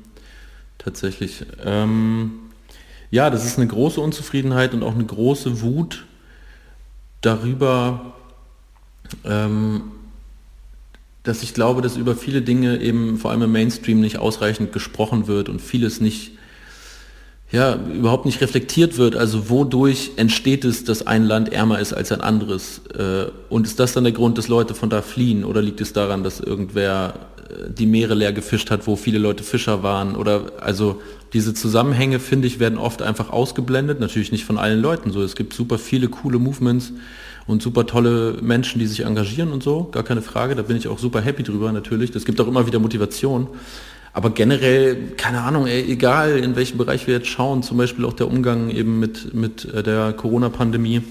[0.77, 1.45] Tatsächlich.
[1.63, 2.31] Ähm,
[3.11, 6.05] ja, das ist eine große Unzufriedenheit und auch eine große Wut
[7.21, 8.13] darüber,
[11.23, 15.27] dass ich glaube, dass über viele Dinge eben vor allem im Mainstream nicht ausreichend gesprochen
[15.27, 16.31] wird und vieles nicht
[17.51, 19.15] ja, überhaupt nicht reflektiert wird.
[19.15, 22.81] Also wodurch entsteht es, dass ein Land ärmer ist als ein anderes?
[22.95, 25.43] Äh, und ist das dann der Grund, dass Leute von da fliehen?
[25.43, 27.15] Oder liegt es daran, dass irgendwer
[27.49, 30.15] äh, die Meere leer gefischt hat, wo viele Leute Fischer waren?
[30.15, 31.01] Oder also
[31.33, 33.99] diese Zusammenhänge, finde ich, werden oft einfach ausgeblendet.
[33.99, 35.23] Natürlich nicht von allen Leuten so.
[35.23, 36.93] Es gibt super viele coole Movements
[37.49, 39.85] und super tolle Menschen, die sich engagieren und so.
[39.91, 40.53] Gar keine Frage.
[40.53, 42.11] Da bin ich auch super happy drüber natürlich.
[42.11, 43.47] Das gibt auch immer wieder Motivation.
[44.13, 48.13] Aber generell, keine Ahnung, ey, egal in welchem Bereich wir jetzt schauen, zum Beispiel auch
[48.13, 51.01] der Umgang eben mit, mit äh, der Corona-Pandemie,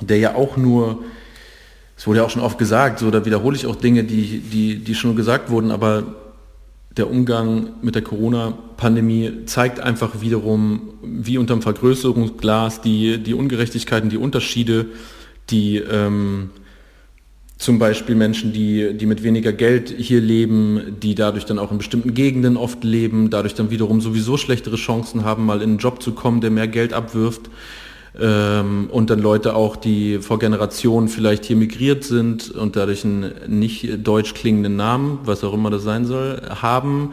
[0.00, 1.04] der ja auch nur,
[1.96, 4.80] es wurde ja auch schon oft gesagt, so da wiederhole ich auch Dinge, die, die,
[4.80, 6.02] die schon gesagt wurden, aber
[6.96, 14.18] der Umgang mit der Corona-Pandemie zeigt einfach wiederum, wie unterm Vergrößerungsglas die, die Ungerechtigkeiten, die
[14.18, 14.86] Unterschiede,
[15.50, 16.50] die ähm,
[17.62, 21.78] zum Beispiel Menschen, die, die mit weniger Geld hier leben, die dadurch dann auch in
[21.78, 26.02] bestimmten Gegenden oft leben, dadurch dann wiederum sowieso schlechtere Chancen haben, mal in einen Job
[26.02, 27.50] zu kommen, der mehr Geld abwirft.
[28.20, 33.32] Ähm, und dann Leute auch, die vor Generationen vielleicht hier migriert sind und dadurch einen
[33.46, 37.12] nicht deutsch klingenden Namen, was auch immer das sein soll, haben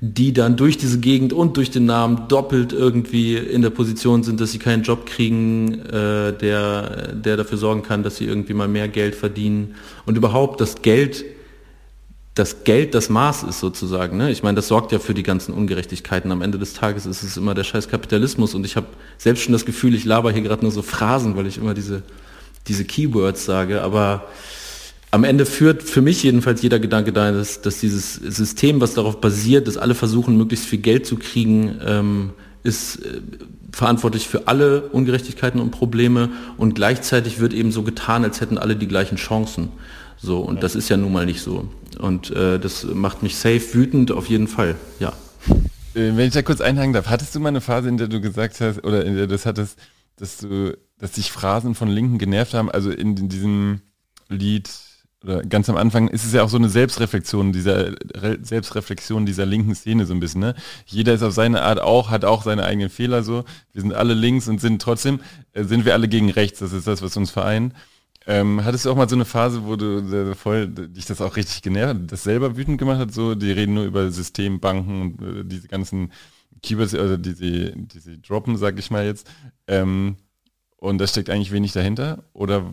[0.00, 4.40] die dann durch diese Gegend und durch den Namen doppelt irgendwie in der Position sind,
[4.40, 8.68] dass sie keinen Job kriegen, äh, der, der dafür sorgen kann, dass sie irgendwie mal
[8.68, 9.74] mehr Geld verdienen.
[10.06, 11.24] Und überhaupt das Geld,
[12.34, 14.16] das Geld das Maß ist sozusagen.
[14.16, 14.30] Ne?
[14.30, 16.30] Ich meine, das sorgt ja für die ganzen Ungerechtigkeiten.
[16.30, 19.52] Am Ende des Tages ist es immer der scheiß Kapitalismus und ich habe selbst schon
[19.52, 22.04] das Gefühl, ich laber hier gerade nur so Phrasen, weil ich immer diese,
[22.68, 24.28] diese Keywords sage, aber
[25.10, 29.20] am Ende führt für mich jedenfalls jeder Gedanke dahin, dass, dass dieses System, was darauf
[29.20, 32.30] basiert, dass alle versuchen, möglichst viel Geld zu kriegen, ähm,
[32.62, 33.20] ist äh,
[33.72, 38.76] verantwortlich für alle Ungerechtigkeiten und Probleme und gleichzeitig wird eben so getan, als hätten alle
[38.76, 39.68] die gleichen Chancen.
[40.20, 40.60] So, und ja.
[40.62, 41.68] das ist ja nun mal nicht so.
[41.98, 45.12] Und äh, das macht mich safe wütend, auf jeden Fall, ja.
[45.94, 48.20] Äh, wenn ich da kurz einhaken darf, hattest du mal eine Phase, in der du
[48.20, 49.78] gesagt hast, oder in der du das hattest,
[50.16, 52.70] dass du, dass dich Phrasen von Linken genervt haben.
[52.70, 53.80] Also in, in diesem
[54.28, 54.68] Lied
[55.28, 59.44] oder ganz am Anfang ist es ja auch so eine Selbstreflexion dieser Re Selbstreflexion dieser
[59.44, 60.40] linken Szene so ein bisschen.
[60.40, 60.54] Ne?
[60.86, 63.44] Jeder ist auf seine Art auch, hat auch seine eigenen Fehler so.
[63.72, 65.20] Wir sind alle links und sind trotzdem
[65.52, 66.60] äh, sind wir alle gegen rechts.
[66.60, 67.74] Das ist das, was uns vereint.
[68.26, 71.36] Ähm, hattest du auch mal so eine Phase, wo du äh, voll dich das auch
[71.36, 73.12] richtig genervt das selber wütend gemacht hat?
[73.12, 76.10] So, die reden nur über System, Banken und äh, diese ganzen
[76.62, 79.30] Keywords, also die sie, die sie droppen, sag ich mal jetzt.
[79.66, 80.16] Ähm,
[80.78, 82.24] und da steckt eigentlich wenig dahinter?
[82.32, 82.64] Oder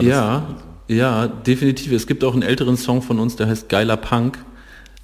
[0.00, 0.56] ja,
[0.88, 1.92] ja, definitiv.
[1.92, 4.38] Es gibt auch einen älteren Song von uns, der heißt Geiler Punk,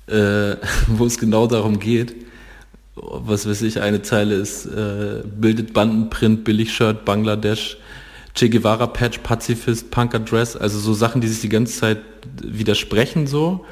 [0.06, 0.56] äh,
[0.88, 2.14] wo es genau darum geht.
[2.96, 7.76] Was weiß ich, eine Zeile ist, äh, bildet Bandenprint, Billigshirt, Bangladesch,
[8.34, 11.98] Che Guevara Patch, Pazifist, Punker Dress, also so Sachen, die sich die ganze Zeit
[12.42, 13.64] widersprechen so.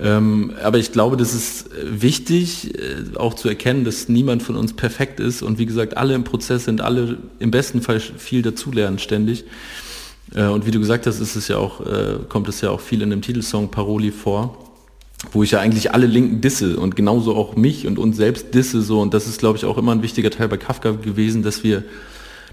[0.00, 4.74] Ähm, aber ich glaube, das ist wichtig, äh, auch zu erkennen, dass niemand von uns
[4.74, 8.98] perfekt ist und wie gesagt, alle im Prozess sind, alle im besten Fall viel dazulernen
[8.98, 9.44] ständig.
[10.34, 12.80] Äh, und wie du gesagt hast, ist es ja auch, äh, kommt es ja auch
[12.80, 14.58] viel in dem Titelsong Paroli vor,
[15.32, 18.82] wo ich ja eigentlich alle Linken disse und genauso auch mich und uns selbst disse
[18.82, 19.00] so.
[19.00, 21.84] Und das ist, glaube ich, auch immer ein wichtiger Teil bei Kafka gewesen, dass wir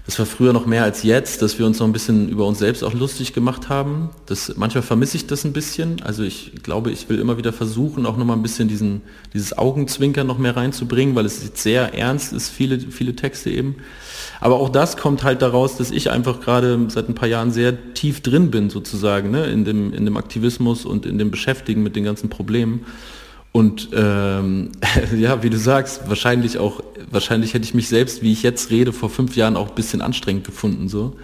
[0.06, 2.60] das war früher noch mehr als jetzt, dass wir uns noch ein bisschen über uns
[2.60, 4.10] selbst auch lustig gemacht haben.
[4.26, 6.00] Das, manchmal vermisse ich das ein bisschen.
[6.02, 9.02] Also ich glaube, ich will immer wieder versuchen, auch nochmal ein bisschen diesen,
[9.34, 13.76] dieses Augenzwinkern noch mehr reinzubringen, weil es sehr ernst ist, viele, viele Texte eben.
[14.40, 17.94] Aber auch das kommt halt daraus, dass ich einfach gerade seit ein paar Jahren sehr
[17.94, 19.46] tief drin bin, sozusagen, ne?
[19.46, 22.86] in, dem, in dem Aktivismus und in dem Beschäftigen mit den ganzen Problemen.
[23.56, 24.72] Und ähm,
[25.16, 28.92] ja, wie du sagst, wahrscheinlich auch, wahrscheinlich hätte ich mich selbst, wie ich jetzt rede,
[28.92, 30.90] vor fünf Jahren auch ein bisschen anstrengend gefunden.
[30.90, 31.16] so.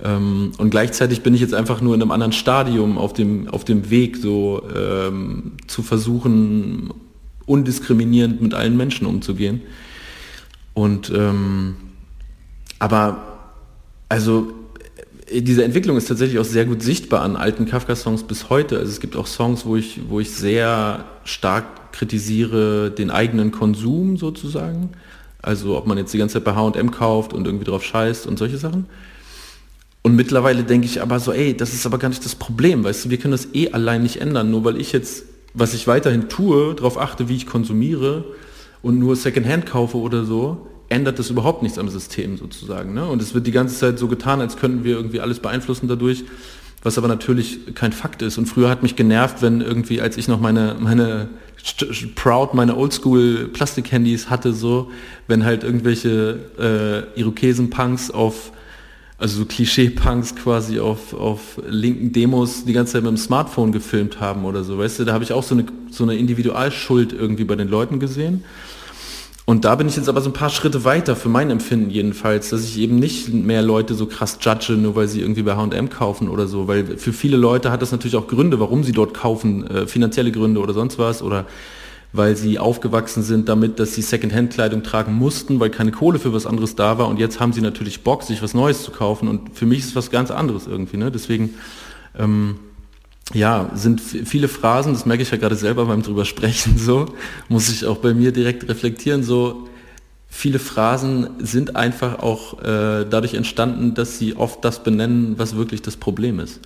[0.00, 3.64] Ähm, und gleichzeitig bin ich jetzt einfach nur in einem anderen Stadium auf dem, auf
[3.64, 6.94] dem Weg, so ähm, zu versuchen,
[7.46, 9.60] undiskriminierend mit allen Menschen umzugehen.
[10.72, 11.74] Und ähm,
[12.78, 13.40] aber
[14.08, 14.52] also
[15.34, 18.78] diese Entwicklung ist tatsächlich auch sehr gut sichtbar an alten Kafka-Songs bis heute.
[18.78, 24.16] Also es gibt auch Songs, wo ich, wo ich sehr stark kritisiere den eigenen Konsum
[24.16, 24.90] sozusagen.
[25.42, 28.38] Also ob man jetzt die ganze Zeit bei H&M kauft und irgendwie drauf scheißt und
[28.38, 28.86] solche Sachen.
[30.02, 33.04] Und mittlerweile denke ich aber so, ey, das ist aber gar nicht das Problem, weißt
[33.06, 36.28] du, wir können das eh allein nicht ändern, nur weil ich jetzt, was ich weiterhin
[36.28, 38.24] tue, darauf achte, wie ich konsumiere
[38.82, 42.94] und nur Secondhand kaufe oder so, ändert das überhaupt nichts am System sozusagen.
[42.94, 43.04] Ne?
[43.04, 46.24] Und es wird die ganze Zeit so getan, als könnten wir irgendwie alles beeinflussen dadurch,
[46.86, 48.38] was aber natürlich kein Fakt ist.
[48.38, 51.28] Und früher hat mich genervt, wenn irgendwie, als ich noch meine, meine
[52.14, 54.92] Proud, meine Oldschool Plastikhandys hatte, so,
[55.26, 56.38] wenn halt irgendwelche
[57.16, 58.52] äh, Irokesen-Punks auf,
[59.18, 64.20] also so Klischee-Punks quasi auf, auf linken Demos die ganze Zeit mit dem Smartphone gefilmt
[64.20, 67.44] haben oder so, weißt du, da habe ich auch so eine, so eine Individualschuld irgendwie
[67.44, 68.44] bei den Leuten gesehen.
[69.48, 72.50] Und da bin ich jetzt aber so ein paar Schritte weiter, für mein Empfinden jedenfalls,
[72.50, 75.88] dass ich eben nicht mehr Leute so krass judge, nur weil sie irgendwie bei H&M
[75.88, 79.14] kaufen oder so, weil für viele Leute hat das natürlich auch Gründe, warum sie dort
[79.14, 81.46] kaufen, äh, finanzielle Gründe oder sonst was, oder
[82.12, 86.44] weil sie aufgewachsen sind damit, dass sie Secondhand-Kleidung tragen mussten, weil keine Kohle für was
[86.44, 89.56] anderes da war und jetzt haben sie natürlich Bock, sich was Neues zu kaufen und
[89.56, 91.12] für mich ist was ganz anderes irgendwie, ne?
[91.12, 91.54] deswegen...
[92.18, 92.56] Ähm,
[93.34, 97.06] ja, sind viele Phrasen, das merke ich ja gerade selber beim drüber sprechen, so,
[97.48, 99.68] muss ich auch bei mir direkt reflektieren, so,
[100.28, 105.82] viele Phrasen sind einfach auch äh, dadurch entstanden, dass sie oft das benennen, was wirklich
[105.82, 106.60] das Problem ist.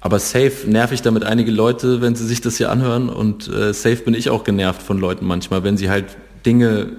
[0.00, 3.72] Aber safe nerv ich damit einige Leute, wenn sie sich das hier anhören und äh,
[3.72, 6.04] safe bin ich auch genervt von Leuten manchmal, wenn sie halt
[6.44, 6.92] Dinge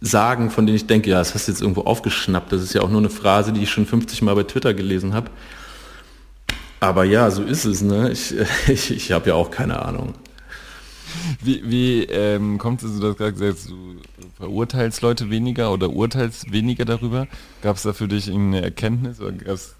[0.00, 2.52] sagen, von denen ich denke, ja, das hast du jetzt irgendwo aufgeschnappt.
[2.52, 5.12] Das ist ja auch nur eine Phrase, die ich schon 50 Mal bei Twitter gelesen
[5.12, 5.30] habe.
[6.80, 7.82] Aber ja, so ist es.
[7.82, 8.10] Ne?
[8.10, 8.34] Ich,
[8.68, 10.14] ich, ich habe ja auch keine Ahnung.
[11.42, 13.96] Wie, wie ähm, kommt es, du das gerade gesagt, du
[14.36, 17.26] verurteilst Leute weniger oder urteilst weniger darüber?
[17.62, 19.74] Gab es da für dich eine Erkenntnis oder gab's,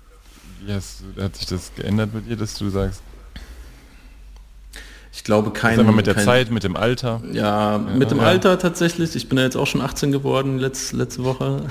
[0.65, 3.03] wie hast du, hat sich das geändert mit dir, dass du sagst?
[5.13, 5.77] Ich glaube kein...
[5.77, 7.21] Sagen wir mit der kein, Zeit, mit dem Alter?
[7.33, 8.25] Ja, mit dem ja.
[8.25, 9.17] Alter tatsächlich.
[9.17, 11.65] Ich bin ja jetzt auch schon 18 geworden letzte, letzte Woche.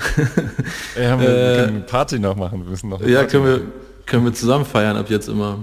[0.94, 2.62] Ja, wir, äh, können eine Party noch machen.
[2.62, 3.62] Wir müssen noch ja, können wir,
[4.06, 5.60] können wir zusammen feiern ab jetzt immer.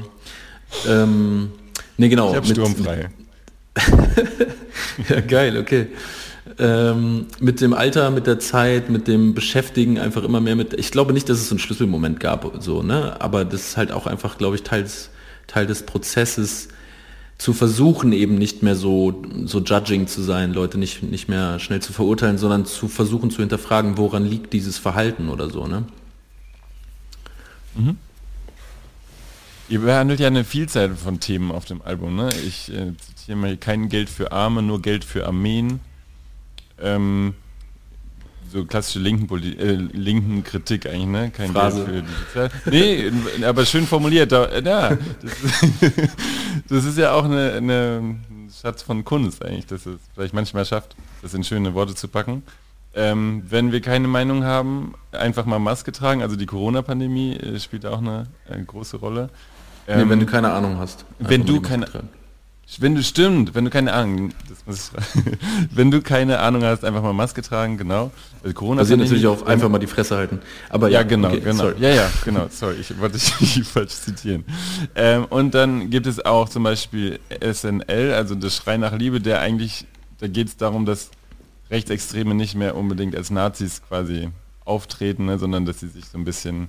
[0.88, 1.52] Ähm,
[1.98, 2.32] nee, genau.
[2.32, 3.10] Ich hab sturmfrei.
[5.10, 5.88] ja, geil, okay.
[6.60, 10.74] Ähm, mit dem Alter, mit der Zeit, mit dem Beschäftigen einfach immer mehr mit.
[10.74, 13.20] Ich glaube nicht, dass es so einen Schlüsselmoment gab, so, ne?
[13.20, 15.10] Aber das ist halt auch einfach, glaube ich, Teil des,
[15.46, 16.70] Teil des Prozesses,
[17.38, 21.82] zu versuchen, eben nicht mehr so, so judging zu sein, Leute nicht, nicht mehr schnell
[21.82, 25.84] zu verurteilen, sondern zu versuchen zu hinterfragen, woran liegt dieses Verhalten oder so, ne?
[27.76, 27.98] Mhm.
[29.70, 32.16] Ihr behandelt ja eine Vielzahl von Themen auf dem Album.
[32.16, 32.30] Ne?
[32.46, 35.80] Ich äh, zitiere mal, kein Geld für Arme, nur Geld für Armeen.
[36.82, 37.34] Ähm,
[38.50, 41.32] so klassische linken, Poli äh, linken Kritik eigentlich, ne?
[41.32, 41.86] Kein Phrase.
[41.86, 44.32] Geld für die Nee, aber schön formuliert.
[44.32, 46.10] Da, ja, das, ist,
[46.70, 50.66] das ist ja auch eine, eine ein Schatz von Kunst eigentlich, dass es vielleicht manchmal
[50.66, 52.44] schafft, das in schöne Worte zu packen.
[52.94, 56.22] Ähm, wenn wir keine Meinung haben, einfach mal Maske tragen.
[56.22, 59.30] Also die Corona-Pandemie äh, spielt auch eine, äh, große Rolle.
[59.88, 61.06] Nee, wenn du keine Ahnung hast.
[61.20, 61.88] wenn du keine-.
[62.80, 64.34] Wenn du stimmt, wenn du keine Ahnung,
[65.72, 68.12] wenn du keine Ahnung hast, einfach mal Maske tragen, genau.
[68.44, 70.42] Also Corona Basiert natürlich auf einfach mal die Fresse halten.
[70.70, 71.64] Aber ja, genau, okay, genau.
[71.64, 71.76] sorry.
[71.80, 72.48] Ja, ja, genau.
[72.50, 74.44] Sorry, ich wollte dich falsch zitieren.
[74.96, 79.40] Ähm, und dann gibt es auch zum Beispiel SNL, also das Schrei nach Liebe, der
[79.40, 79.86] eigentlich,
[80.20, 81.10] da geht es darum, dass
[81.72, 84.28] Rechtsextreme nicht mehr unbedingt als Nazis quasi
[84.66, 86.68] auftreten, ne, sondern dass sie sich so ein bisschen,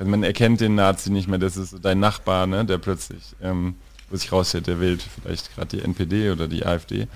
[0.00, 3.22] also man erkennt den Nazi nicht mehr, das ist so dein Nachbar, ne, der plötzlich,
[3.42, 3.74] ähm,
[4.08, 7.06] wo sich rausstellt, der wählt vielleicht gerade die NPD oder die AfD.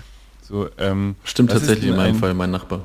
[0.47, 2.81] So, ähm, Stimmt tatsächlich in meinem ein- Fall, mein Nachbar.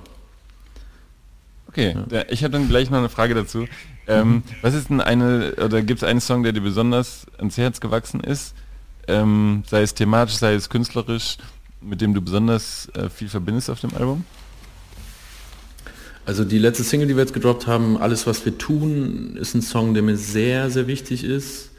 [1.68, 3.66] Okay, der, ich habe dann gleich noch eine Frage dazu.
[4.08, 7.78] Ähm, was ist denn eine, oder gibt es einen Song, der dir besonders ans Herz
[7.80, 8.54] gewachsen ist?
[9.06, 11.36] Ähm, sei es thematisch, sei es künstlerisch,
[11.82, 14.24] mit dem du besonders äh, viel verbindest auf dem Album?
[16.30, 19.62] Also die letzte Single, die wir jetzt gedroppt haben, Alles, was wir tun, ist ein
[19.62, 21.70] Song, der mir sehr, sehr wichtig ist.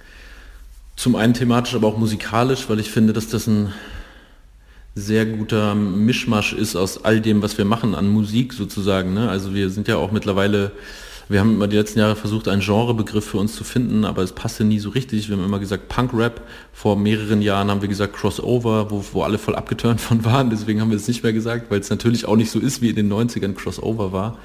[0.98, 3.72] Zum einen thematisch, aber auch musikalisch, weil ich finde, dass das ein
[4.94, 9.14] sehr guter Mischmasch ist aus all dem, was wir machen an Musik sozusagen.
[9.14, 9.30] Ne?
[9.30, 10.74] Also wir sind ja auch mittlerweile,
[11.30, 14.34] wir haben immer die letzten Jahre versucht, einen Genrebegriff für uns zu finden, aber es
[14.34, 15.30] passte nie so richtig.
[15.30, 16.42] Wir haben immer gesagt Punk-Rap.
[16.74, 20.50] Vor mehreren Jahren haben wir gesagt Crossover, wo, wo alle voll abgeturnt von waren.
[20.50, 22.90] Deswegen haben wir es nicht mehr gesagt, weil es natürlich auch nicht so ist, wie
[22.90, 24.38] in den 90ern Crossover war.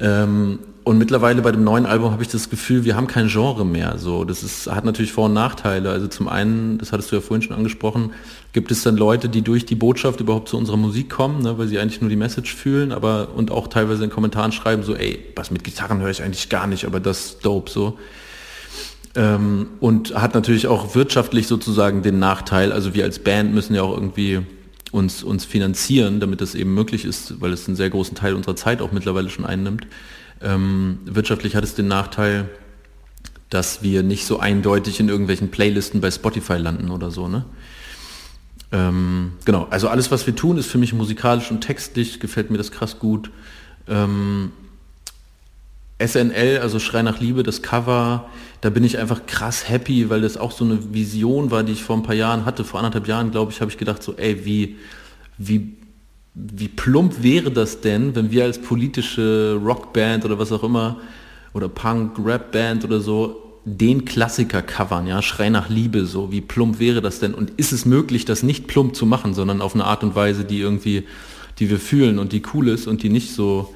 [0.00, 3.66] Ähm, und mittlerweile bei dem neuen Album habe ich das Gefühl, wir haben kein Genre
[3.66, 3.98] mehr.
[3.98, 5.90] So, das ist, hat natürlich Vor- und Nachteile.
[5.90, 8.12] Also zum einen, das hattest du ja vorhin schon angesprochen,
[8.54, 11.68] gibt es dann Leute, die durch die Botschaft überhaupt zu unserer Musik kommen, ne, weil
[11.68, 15.22] sie eigentlich nur die Message fühlen, aber und auch teilweise in Kommentaren schreiben so, ey,
[15.36, 17.98] was mit Gitarren höre ich eigentlich gar nicht, aber das ist dope so.
[19.14, 23.82] Ähm, und hat natürlich auch wirtschaftlich sozusagen den Nachteil, also wir als Band müssen ja
[23.82, 24.40] auch irgendwie
[24.92, 28.56] uns, uns finanzieren, damit das eben möglich ist, weil es einen sehr großen Teil unserer
[28.56, 29.86] Zeit auch mittlerweile schon einnimmt.
[30.40, 32.48] Ähm, wirtschaftlich hat es den Nachteil,
[33.50, 37.44] dass wir nicht so eindeutig in irgendwelchen Playlisten bei Spotify landen oder so, ne?
[38.70, 42.58] Ähm, genau, also alles, was wir tun, ist für mich musikalisch und textlich, gefällt mir
[42.58, 43.30] das krass gut.
[43.86, 44.52] Ähm,
[46.04, 48.28] SNL, also Schrei nach Liebe, das Cover,
[48.60, 51.82] da bin ich einfach krass happy, weil das auch so eine Vision war, die ich
[51.82, 52.64] vor ein paar Jahren hatte.
[52.64, 54.76] Vor anderthalb Jahren, glaube ich, habe ich gedacht so, ey, wie,
[55.38, 55.76] wie,
[56.34, 60.98] wie plump wäre das denn, wenn wir als politische Rockband oder was auch immer,
[61.52, 66.78] oder Punk, Rap-Band oder so, den Klassiker covern, ja, Schrei nach Liebe, so, wie plump
[66.78, 67.34] wäre das denn?
[67.34, 70.44] Und ist es möglich, das nicht plump zu machen, sondern auf eine Art und Weise,
[70.44, 71.04] die irgendwie,
[71.58, 73.74] die wir fühlen und die cool ist und die nicht so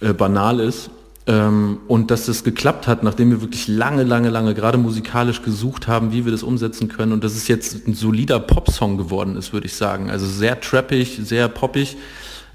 [0.00, 0.90] äh, banal ist.
[1.28, 5.88] Ähm, und dass das geklappt hat, nachdem wir wirklich lange, lange, lange gerade musikalisch gesucht
[5.88, 9.52] haben, wie wir das umsetzen können und dass es jetzt ein solider Popsong geworden ist,
[9.52, 10.08] würde ich sagen.
[10.08, 11.96] Also sehr trappig, sehr poppig.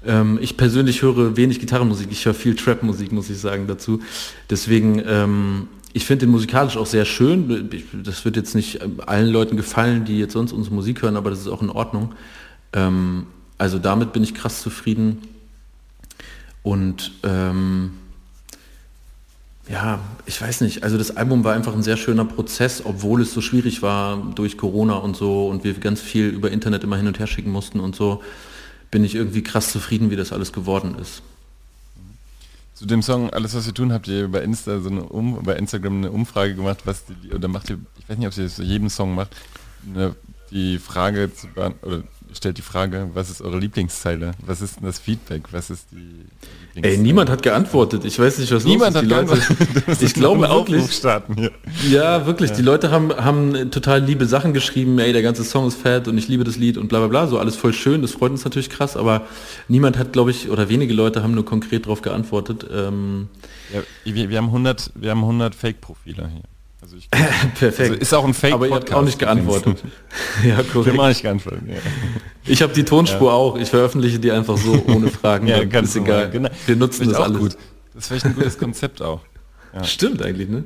[0.06, 4.00] Ähm, ich persönlich höre wenig Gitarrenmusik, ich höre viel Trap-Musik, muss ich sagen, dazu.
[4.48, 7.68] Deswegen, ähm, ich finde den musikalisch auch sehr schön.
[7.92, 11.40] Das wird jetzt nicht allen Leuten gefallen, die jetzt sonst unsere Musik hören, aber das
[11.40, 12.14] ist auch in Ordnung.
[13.58, 15.18] Also damit bin ich krass zufrieden.
[16.62, 17.90] Und ähm,
[19.68, 20.82] ja, ich weiß nicht.
[20.82, 24.58] Also das Album war einfach ein sehr schöner Prozess, obwohl es so schwierig war durch
[24.58, 27.80] Corona und so und wir ganz viel über Internet immer hin und her schicken mussten
[27.80, 28.22] und so,
[28.90, 31.22] bin ich irgendwie krass zufrieden, wie das alles geworden ist.
[32.74, 35.54] Zu dem Song Alles, was wir tun, habt ihr bei Insta so eine um, bei
[35.54, 38.58] Instagram eine Umfrage gemacht, was die, oder macht ihr, ich weiß nicht, ob ihr das
[38.58, 39.36] jedem Song macht,
[39.94, 40.16] eine,
[40.50, 42.02] die Frage zu beant- oder
[42.34, 44.32] stellt die Frage, was ist eure Lieblingszeile?
[44.44, 45.44] Was ist denn das Feedback?
[45.52, 46.26] Was ist die
[46.80, 48.04] Ey, niemand hat geantwortet.
[48.06, 49.10] Ich weiß nicht, was Niemand los hat ist.
[49.10, 49.96] Die Leute, geantwortet.
[50.02, 51.50] ich glaube wirklich, Aufruf starten hier.
[51.90, 52.52] Ja, wirklich.
[52.52, 56.16] Die Leute haben, haben total liebe Sachen geschrieben, ey, der ganze Song ist fett und
[56.16, 58.44] ich liebe das Lied und bla bla bla, so alles voll schön, das freut uns
[58.44, 59.26] natürlich krass, aber
[59.68, 62.66] niemand hat, glaube ich, oder wenige Leute haben nur konkret darauf geantwortet.
[62.72, 63.28] Ähm,
[63.74, 66.42] Ja, wir, wir haben 100, wir haben 100 Fake-Profile hier.
[66.92, 67.10] Also ich,
[67.58, 67.90] perfekt.
[67.90, 69.82] also ist auch ein fake aber ihr habt auch nicht geantwortet.
[70.44, 70.98] ja, korrekt.
[70.98, 71.62] auch nicht geantwortet.
[71.66, 71.76] Ja.
[72.44, 75.46] Ich habe die Tonspur auch, ich veröffentliche die einfach so ohne Fragen.
[75.52, 76.30] Ja, ganz ist egal.
[76.30, 76.48] genau.
[76.66, 77.38] Wir nutzen das alles.
[77.38, 77.56] gut.
[77.94, 79.20] Das ist vielleicht ein gutes Konzept auch.
[79.74, 79.84] Ja.
[79.84, 80.64] Stimmt eigentlich, ne?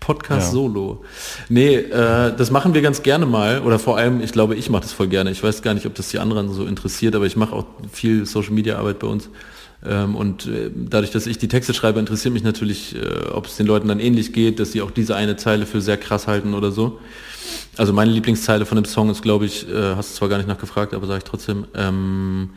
[0.00, 0.52] Podcast Ja.
[0.52, 1.04] Solo.
[1.48, 3.62] Nee, äh, das machen wir ganz gerne mal.
[3.62, 5.30] Oder vor allem, ich glaube, ich mache das voll gerne.
[5.30, 8.26] Ich weiß gar nicht, ob das die anderen so interessiert, aber ich mache auch viel
[8.26, 9.28] Social Media Arbeit bei uns.
[9.84, 13.56] Ähm, und äh, dadurch, dass ich die Texte schreibe, interessiert mich natürlich, äh, ob es
[13.56, 16.54] den Leuten dann ähnlich geht, dass sie auch diese eine Zeile für sehr krass halten
[16.54, 17.00] oder so.
[17.76, 20.48] Also meine Lieblingszeile von dem Song ist, glaube ich, äh, hast du zwar gar nicht
[20.48, 22.50] nachgefragt, aber sage ich trotzdem, ähm,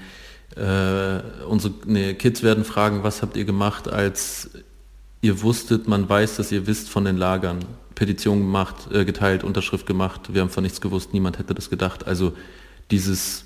[0.56, 4.52] äh, unsere nee, Kids werden fragen, was habt ihr gemacht, als
[5.22, 7.60] ihr wusstet, man weiß, dass ihr wisst von den Lagern.
[7.96, 12.06] Petition gemacht, äh, geteilt, Unterschrift gemacht, wir haben von nichts gewusst, niemand hätte das gedacht.
[12.06, 12.34] Also
[12.92, 13.45] dieses,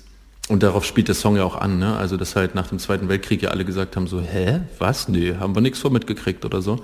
[0.50, 1.96] und darauf spielt der Song ja auch an, ne?
[1.96, 5.36] also dass halt nach dem Zweiten Weltkrieg ja alle gesagt haben, so, hä, was, nee,
[5.38, 6.80] haben wir nichts vor mitgekriegt oder so.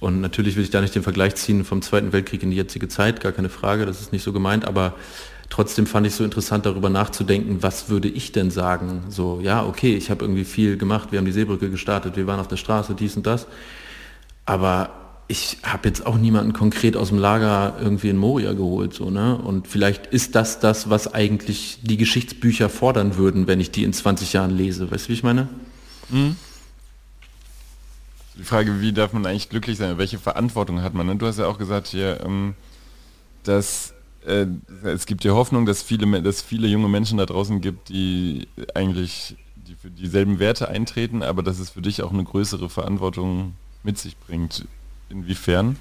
[0.00, 2.88] Und natürlich will ich da nicht den Vergleich ziehen vom Zweiten Weltkrieg in die jetzige
[2.88, 4.94] Zeit, gar keine Frage, das ist nicht so gemeint, aber
[5.50, 9.04] trotzdem fand ich so interessant darüber nachzudenken, was würde ich denn sagen?
[9.10, 12.40] So, ja, okay, ich habe irgendwie viel gemacht, wir haben die Seebrücke gestartet, wir waren
[12.40, 13.46] auf der Straße, dies und das.
[14.46, 19.10] Aber ich habe jetzt auch niemanden konkret aus dem Lager irgendwie in Moria geholt, so,
[19.10, 19.36] ne?
[19.36, 23.92] Und vielleicht ist das das, was eigentlich die Geschichtsbücher fordern würden, wenn ich die in
[23.92, 24.90] 20 Jahren lese.
[24.90, 25.48] Weißt du, wie ich meine?
[26.10, 26.36] Mhm.
[28.38, 29.98] Die Frage, wie darf man eigentlich glücklich sein?
[29.98, 31.06] Welche Verantwortung hat man?
[31.06, 31.16] Ne?
[31.16, 32.54] Du hast ja auch gesagt hier, ähm,
[33.42, 33.94] dass
[34.26, 34.46] äh,
[34.84, 39.36] es gibt ja Hoffnung, dass viele, dass viele junge Menschen da draußen gibt, die eigentlich
[39.56, 43.98] die für dieselben Werte eintreten, aber dass es für dich auch eine größere Verantwortung mit
[43.98, 44.66] sich bringt.
[45.08, 45.76] Inwiefern?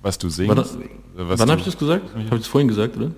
[0.00, 0.56] Was du singst?
[0.56, 0.76] Das,
[1.14, 2.12] wann habe ich das gesagt?
[2.12, 3.12] Habe ich das vorhin gesagt, oder?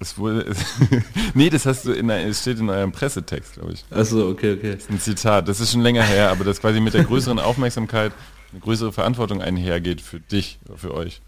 [0.00, 0.46] Es wurde,
[1.34, 3.84] nee, das hast du in, es steht in eurem Pressetext, glaube ich.
[3.90, 4.74] Achso, okay, okay.
[4.74, 5.48] Das ist ein Zitat.
[5.48, 8.12] Das ist schon länger her, aber das quasi mit der größeren Aufmerksamkeit
[8.52, 11.20] eine größere Verantwortung einhergeht für dich, für euch.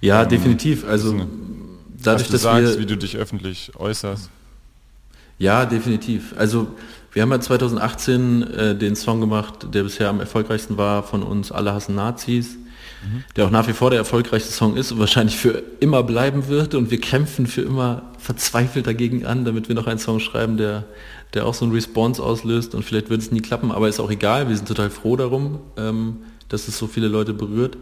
[0.00, 0.86] Ja, ähm, definitiv.
[0.86, 1.28] Also eine,
[2.02, 4.30] dadurch, dass sagst, wir, wie du dich öffentlich äußerst.
[5.38, 6.34] Ja, definitiv.
[6.36, 6.68] Also
[7.18, 11.50] wir haben ja 2018 äh, den Song gemacht, der bisher am erfolgreichsten war von uns,
[11.50, 13.24] Alle hassen Nazis, mhm.
[13.34, 16.76] der auch nach wie vor der erfolgreichste Song ist und wahrscheinlich für immer bleiben wird.
[16.76, 20.84] Und wir kämpfen für immer verzweifelt dagegen an, damit wir noch einen Song schreiben, der,
[21.34, 22.76] der auch so einen Response auslöst.
[22.76, 25.58] Und vielleicht wird es nie klappen, aber ist auch egal, wir sind total froh darum,
[25.76, 27.76] ähm, dass es so viele Leute berührt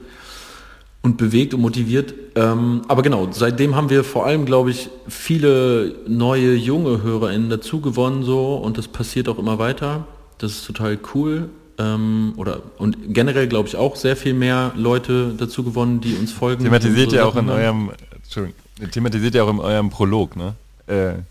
[1.07, 2.15] und bewegt und motiviert.
[2.35, 7.81] Ähm, aber genau, seitdem haben wir vor allem, glaube ich, viele neue junge HörerInnen dazu
[7.81, 10.05] gewonnen so und das passiert auch immer weiter.
[10.39, 11.49] Das ist total cool.
[11.79, 16.33] Ähm, oder und generell glaube ich auch sehr viel mehr Leute dazu gewonnen, die uns
[16.33, 16.65] folgen.
[16.65, 17.93] Thematisiert ja auch in eurem,
[18.25, 18.59] Entschuldigung,
[18.91, 20.55] thematisiert ja auch in eurem Prolog, ne?
[20.89, 21.23] Äh,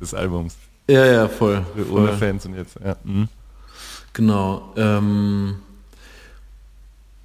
[0.00, 0.56] des Albums.
[0.88, 1.64] Ja, ja, voll.
[1.92, 2.96] Ohne Fans und jetzt, ja.
[3.04, 3.28] Mhm.
[4.12, 4.72] Genau.
[4.76, 5.54] Ähm,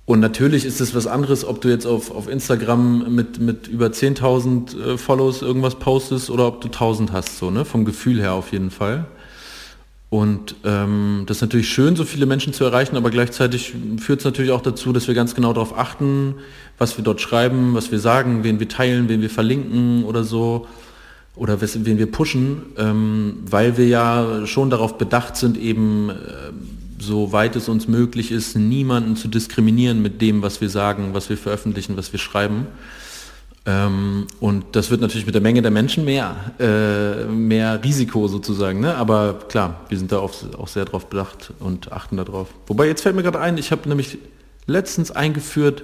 [0.06, 3.88] und natürlich ist es was anderes, ob du jetzt auf, auf Instagram mit, mit über
[3.88, 7.66] 10.000 äh, Follows irgendwas postest oder ob du 1.000 hast, so, ne?
[7.66, 9.08] vom Gefühl her auf jeden Fall.
[10.12, 14.26] Und ähm, das ist natürlich schön, so viele Menschen zu erreichen, aber gleichzeitig führt es
[14.26, 16.36] natürlich auch dazu, dass wir ganz genau darauf achten,
[16.78, 20.68] was wir dort schreiben, was wir sagen, wen wir teilen, wen wir verlinken oder so
[21.36, 26.14] oder wen wir pushen, ähm, weil wir ja schon darauf bedacht sind, eben äh,
[26.98, 31.38] soweit es uns möglich ist, niemanden zu diskriminieren mit dem, was wir sagen, was wir
[31.38, 32.68] veröffentlichen, was wir schreiben.
[33.66, 38.80] Ähm, und das wird natürlich mit der Menge der Menschen mehr, äh, mehr Risiko sozusagen.
[38.80, 38.96] Ne?
[38.96, 42.50] Aber klar, wir sind da auch, auch sehr drauf bedacht und achten darauf.
[42.68, 44.20] Wobei jetzt fällt mir gerade ein, ich habe nämlich
[44.68, 45.84] letztens eingeführt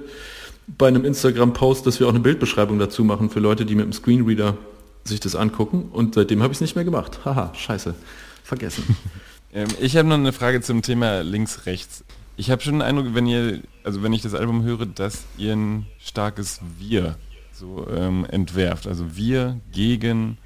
[0.68, 3.94] bei einem Instagram-Post, dass wir auch eine Bildbeschreibung dazu machen für Leute, die mit dem
[3.94, 4.58] Screenreader
[5.04, 5.90] sich das angucken.
[5.92, 7.20] Und seitdem habe ich es nicht mehr gemacht.
[7.26, 7.96] Haha, scheiße.
[8.44, 8.96] Vergessen.
[9.54, 12.04] Ähm, ich habe noch eine Frage zum Thema links-rechts.
[12.38, 15.54] Ich habe schon den Eindruck, wenn ihr, also wenn ich das Album höre, dass ihr
[15.54, 17.16] ein starkes Wir
[17.54, 18.88] so ähm, entwerft.
[18.88, 20.38] Also wir gegen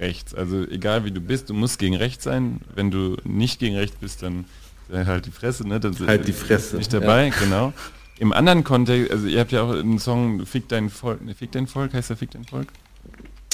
[0.00, 0.34] rechts.
[0.34, 2.60] Also egal wie du bist, du musst gegen rechts sein.
[2.74, 4.46] Wenn du nicht gegen rechts bist, dann
[4.92, 5.80] halt die Fresse, ne?
[5.80, 6.76] Dann halt die Fresse.
[6.76, 7.34] Nicht dabei, ja.
[7.38, 7.72] genau.
[8.18, 11.52] Im anderen Kontext, also ihr habt ja auch einen Song Fick dein Volk, ne, Fick
[11.52, 12.68] dein Volk, heißt der Fick dein Volk?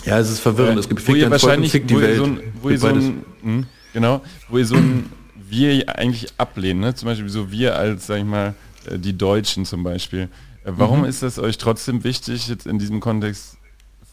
[0.04, 0.76] Ja, es ist verwirrend.
[0.76, 2.18] Äh, es gibt Fick dein Volk und Fick die Welt.
[2.18, 3.66] So ein, wo ihr so ein?
[3.92, 5.10] Genau, wo ihr so ein
[5.48, 6.94] Wir eigentlich ablehnen, ne?
[6.94, 8.54] zum Beispiel so wir als, sag ich mal,
[8.86, 10.28] äh, die Deutschen zum Beispiel.
[10.64, 11.06] Äh, warum mhm.
[11.06, 13.56] ist das euch trotzdem wichtig, jetzt in diesem Kontext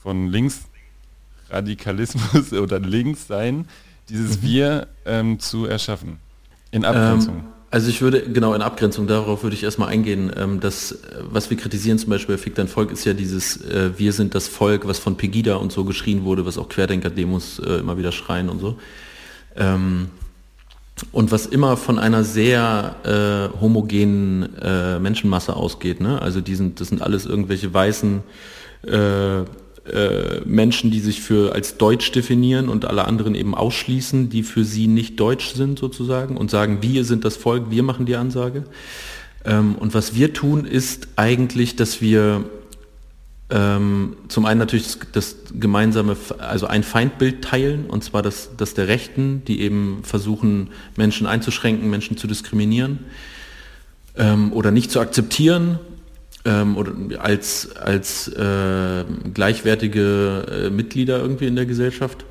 [0.02, 3.68] von Linksradikalismus oder Linkssein,
[4.10, 4.44] dieses mhm.
[4.44, 6.20] Wir ähm, zu erschaffen?
[6.72, 7.38] In Abgrenzung.
[7.38, 11.52] Ähm, also ich würde, genau, in Abgrenzung darauf würde ich erstmal eingehen, ähm, dass, was
[11.52, 14.48] wir kritisieren zum Beispiel bei Fick dein Volk ist ja dieses äh, Wir sind das
[14.48, 18.50] Volk, was von Pegida und so geschrien wurde, was auch Querdenker-Demos äh, immer wieder schreien
[18.50, 18.80] und so.
[19.56, 20.10] Ähm,
[21.12, 22.96] und was immer von einer sehr
[23.54, 26.02] äh, homogenen äh, Menschenmasse ausgeht.
[26.02, 26.22] Ne?
[26.22, 28.22] Also die sind, das sind alles irgendwelche weißen
[28.86, 34.44] äh, äh, Menschen, die sich für als deutsch definieren und alle anderen eben ausschließen, die
[34.44, 38.16] für sie nicht deutsch sind sozusagen und sagen, wir sind das Volk, wir machen die
[38.16, 38.66] Ansage.
[39.46, 42.44] Ähm, und was wir tun, ist eigentlich, dass wir
[43.52, 48.76] ähm, zum einen natürlich das, das, gemeinsame, also ein Feindbild teilen, und zwar das, das
[48.76, 53.00] der Rechten, die eben versuchen, Menschen einzuschränken, Menschen zu diskriminieren
[54.16, 55.80] ähm, oder nicht zu akzeptieren
[56.46, 62.26] ähm, oder als, als äh, gleichwertige äh, Mitglieder irgendwie in der Gesellschaft.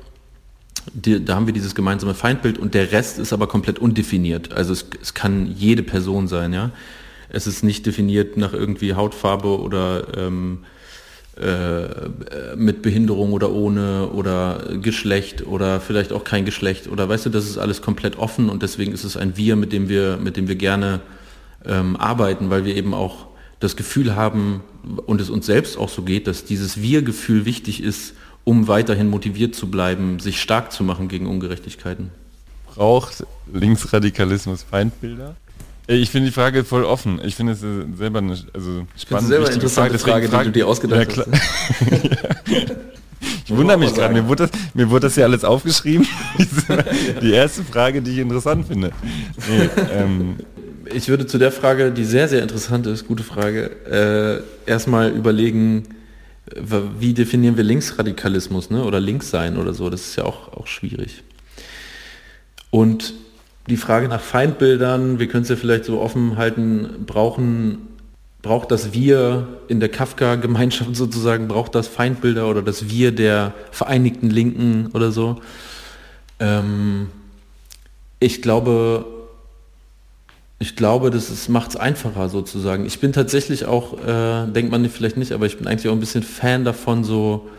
[0.93, 4.53] die, da haben wir dieses gemeinsame Feindbild und der Rest ist aber komplett undefiniert.
[4.53, 6.71] Also es, es kann jede Person sein, ja.
[7.31, 10.59] Es ist nicht definiert nach irgendwie Hautfarbe oder ähm,
[11.39, 17.29] äh, mit Behinderung oder ohne oder Geschlecht oder vielleicht auch kein Geschlecht oder weißt du,
[17.29, 20.35] das ist alles komplett offen und deswegen ist es ein Wir, mit dem wir, mit
[20.35, 20.99] dem wir gerne
[21.65, 23.27] ähm, arbeiten, weil wir eben auch
[23.59, 24.61] das Gefühl haben
[25.05, 29.55] und es uns selbst auch so geht, dass dieses Wir-Gefühl wichtig ist, um weiterhin motiviert
[29.55, 32.11] zu bleiben, sich stark zu machen gegen Ungerechtigkeiten.
[32.73, 35.35] Braucht Linksradikalismus Feindbilder?
[35.91, 37.19] Ich finde die Frage voll offen.
[37.23, 41.17] Ich finde es selber eine also spannende selber interessante Frage, Frage, die du dir ausgedacht
[41.17, 41.29] ja, hast.
[43.45, 46.07] Ich wundere mich gerade, mir, wurde das, mir wurde das ja alles aufgeschrieben.
[47.21, 48.91] die erste Frage, die ich interessant finde.
[49.49, 50.35] Nee, ähm,
[50.93, 55.87] ich würde zu der Frage, die sehr, sehr interessant ist, gute Frage, äh, erstmal überlegen,
[56.99, 58.83] wie definieren wir Linksradikalismus ne?
[58.83, 59.89] oder Linkssein oder so.
[59.89, 61.23] Das ist ja auch, auch schwierig.
[62.69, 63.13] Und
[63.69, 67.87] die Frage nach Feindbildern, wir können es ja vielleicht so offen halten, brauchen,
[68.41, 74.29] braucht das Wir in der Kafka-Gemeinschaft sozusagen, braucht das Feindbilder oder das Wir der Vereinigten
[74.29, 75.41] Linken oder so?
[76.39, 77.09] Ähm,
[78.19, 79.05] ich glaube,
[80.57, 82.85] ich glaube, das macht es einfacher sozusagen.
[82.85, 86.01] Ich bin tatsächlich auch, äh, denkt man vielleicht nicht, aber ich bin eigentlich auch ein
[86.01, 87.49] bisschen Fan davon, so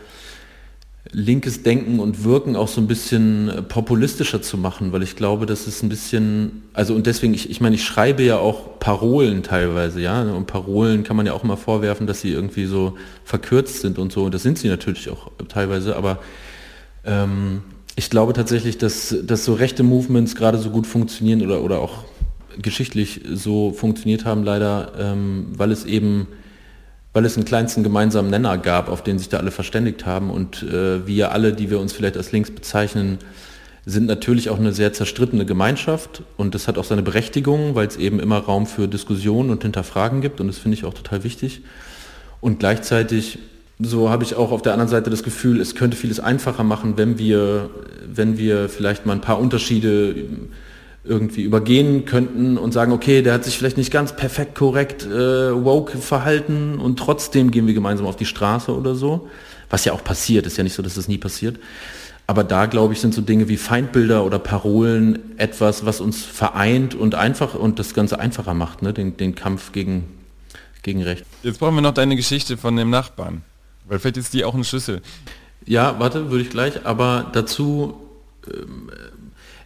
[1.09, 5.45] linkes Denken und Wirken auch so ein bisschen äh, populistischer zu machen, weil ich glaube,
[5.45, 9.41] das ist ein bisschen, also und deswegen, ich, ich meine, ich schreibe ja auch Parolen
[9.41, 13.81] teilweise, ja, und Parolen kann man ja auch mal vorwerfen, dass sie irgendwie so verkürzt
[13.81, 16.19] sind und so, und das sind sie natürlich auch teilweise, aber
[17.03, 17.63] ähm,
[17.95, 22.03] ich glaube tatsächlich, dass, dass so rechte Movements gerade so gut funktionieren oder, oder auch
[22.61, 26.27] geschichtlich so funktioniert haben, leider, ähm, weil es eben,
[27.13, 30.29] weil es einen kleinsten gemeinsamen Nenner gab, auf den sich da alle verständigt haben.
[30.29, 33.17] Und äh, wir alle, die wir uns vielleicht als links bezeichnen,
[33.85, 36.23] sind natürlich auch eine sehr zerstrittene Gemeinschaft.
[36.37, 40.21] Und das hat auch seine Berechtigung, weil es eben immer Raum für Diskussionen und Hinterfragen
[40.21, 40.39] gibt.
[40.39, 41.61] Und das finde ich auch total wichtig.
[42.39, 43.39] Und gleichzeitig,
[43.79, 46.93] so habe ich auch auf der anderen Seite das Gefühl, es könnte vieles einfacher machen,
[46.95, 47.69] wenn wir,
[48.07, 50.15] wenn wir vielleicht mal ein paar Unterschiede
[51.03, 55.63] irgendwie übergehen könnten und sagen, okay, der hat sich vielleicht nicht ganz perfekt korrekt äh,
[55.63, 59.27] woke verhalten und trotzdem gehen wir gemeinsam auf die Straße oder so.
[59.69, 61.57] Was ja auch passiert, ist ja nicht so, dass das nie passiert.
[62.27, 66.93] Aber da, glaube ich, sind so Dinge wie Feindbilder oder Parolen etwas, was uns vereint
[66.93, 68.93] und einfach und das Ganze einfacher macht, ne?
[68.93, 70.05] den, den Kampf gegen,
[70.83, 71.25] gegen Recht.
[71.41, 73.41] Jetzt brauchen wir noch deine Geschichte von dem Nachbarn,
[73.87, 75.01] weil vielleicht ist die auch ein Schlüssel.
[75.65, 77.95] Ja, warte, würde ich gleich, aber dazu
[78.47, 78.89] ähm,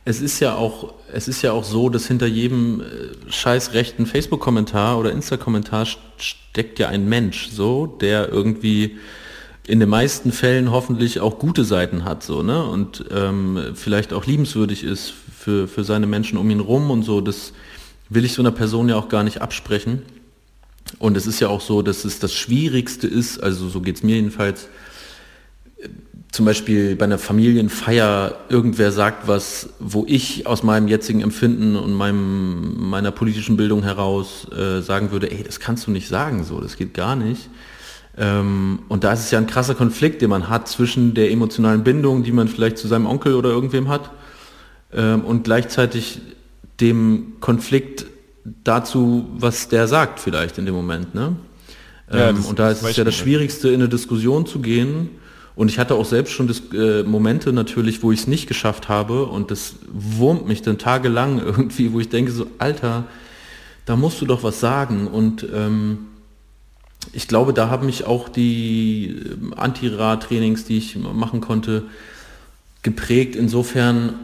[0.06, 4.06] es ist ja auch, es ist ja auch so, dass hinter jedem äh, scheiß rechten
[4.06, 5.88] Facebook-Kommentar oder Insta-Kommentar
[6.18, 8.98] steckt ja ein Mensch, so, der irgendwie
[9.68, 12.64] in den meisten Fällen hoffentlich auch gute Seiten hat, so, ne?
[12.64, 17.20] Und ähm, vielleicht auch liebenswürdig ist für, für seine Menschen um ihn rum und so.
[17.20, 17.52] Das
[18.10, 20.04] will ich so einer Person ja auch gar nicht absprechen.
[21.00, 24.04] Und es ist ja auch so, dass es das Schwierigste ist, also so geht es
[24.04, 24.68] mir jedenfalls,
[26.36, 31.94] zum Beispiel bei einer Familienfeier irgendwer sagt was, wo ich aus meinem jetzigen Empfinden und
[31.94, 36.60] meinem, meiner politischen Bildung heraus äh, sagen würde, ey, das kannst du nicht sagen, so,
[36.60, 37.50] das geht gar nicht.
[38.18, 41.86] Ähm, und da ist es ja ein krasser Konflikt, den man hat zwischen der emotionalen
[41.86, 44.12] Bindung, die man vielleicht zu seinem Onkel oder irgendwem hat,
[44.94, 46.20] ähm, und gleichzeitig
[46.82, 48.08] dem Konflikt
[48.66, 51.16] dazu, was der sagt vielleicht in dem Moment.
[51.16, 51.38] Ne?
[52.12, 55.10] Ähm, ja, und da ist es ja das Schwierigste, in eine Diskussion zu gehen
[55.56, 58.90] und ich hatte auch selbst schon das, äh, Momente natürlich, wo ich es nicht geschafft
[58.90, 63.06] habe und das wurmt mich dann tagelang irgendwie, wo ich denke so, Alter,
[63.86, 65.08] da musst du doch was sagen.
[65.08, 66.08] Und ähm,
[67.14, 71.84] ich glaube, da haben mich auch die ähm, Anti-Ra-Trainings, die ich machen konnte,
[72.82, 73.36] geprägt.
[73.36, 74.16] Insofern,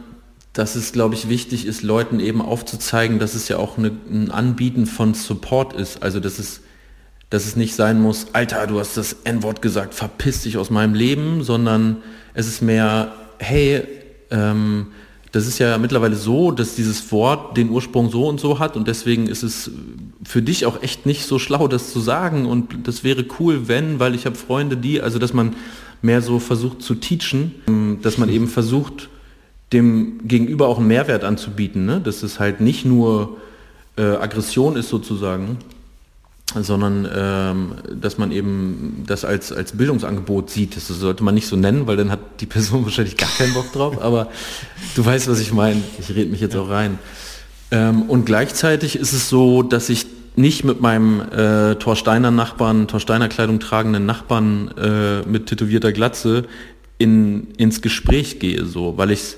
[0.52, 4.30] dass es, glaube ich, wichtig ist, Leuten eben aufzuzeigen, dass es ja auch eine, ein
[4.30, 6.02] Anbieten von Support ist.
[6.02, 6.61] Also, dass es
[7.32, 10.92] dass es nicht sein muss, Alter, du hast das N-Wort gesagt, verpiss dich aus meinem
[10.92, 12.02] Leben, sondern
[12.34, 13.84] es ist mehr, hey,
[14.30, 14.88] ähm,
[15.32, 18.86] das ist ja mittlerweile so, dass dieses Wort den Ursprung so und so hat und
[18.86, 19.70] deswegen ist es
[20.22, 23.98] für dich auch echt nicht so schlau, das zu sagen und das wäre cool, wenn,
[23.98, 25.56] weil ich habe Freunde, die, also dass man
[26.02, 29.08] mehr so versucht zu teachen, ähm, dass man eben versucht,
[29.72, 31.98] dem Gegenüber auch einen Mehrwert anzubieten, ne?
[31.98, 33.38] dass es halt nicht nur
[33.96, 35.56] äh, Aggression ist sozusagen,
[36.54, 40.76] sondern ähm, dass man eben das als, als Bildungsangebot sieht.
[40.76, 43.72] Das sollte man nicht so nennen, weil dann hat die Person wahrscheinlich gar keinen Bock
[43.72, 44.28] drauf, aber
[44.94, 45.82] du weißt, was ich meine.
[45.98, 46.98] Ich rede mich jetzt auch rein.
[47.70, 53.28] Ähm, und gleichzeitig ist es so, dass ich nicht mit meinem äh, Thorsteiner Nachbarn, Thorsteiner
[53.28, 56.44] Kleidung tragenden Nachbarn äh, mit tätowierter Glatze
[56.98, 59.36] in, ins Gespräch gehe, so, weil ich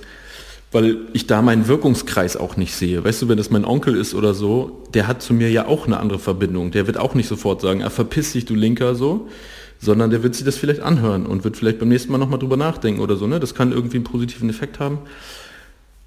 [0.75, 3.05] weil ich da meinen Wirkungskreis auch nicht sehe.
[3.05, 5.87] Weißt du, wenn das mein Onkel ist oder so, der hat zu mir ja auch
[5.87, 6.73] eine andere Verbindung.
[6.73, 9.29] Der wird auch nicht sofort sagen, ah, verpiss dich, du Linker, so,
[9.79, 12.57] sondern der wird sich das vielleicht anhören und wird vielleicht beim nächsten Mal nochmal drüber
[12.57, 13.29] nachdenken oder so.
[13.29, 13.39] Ne?
[13.39, 14.99] Das kann irgendwie einen positiven Effekt haben.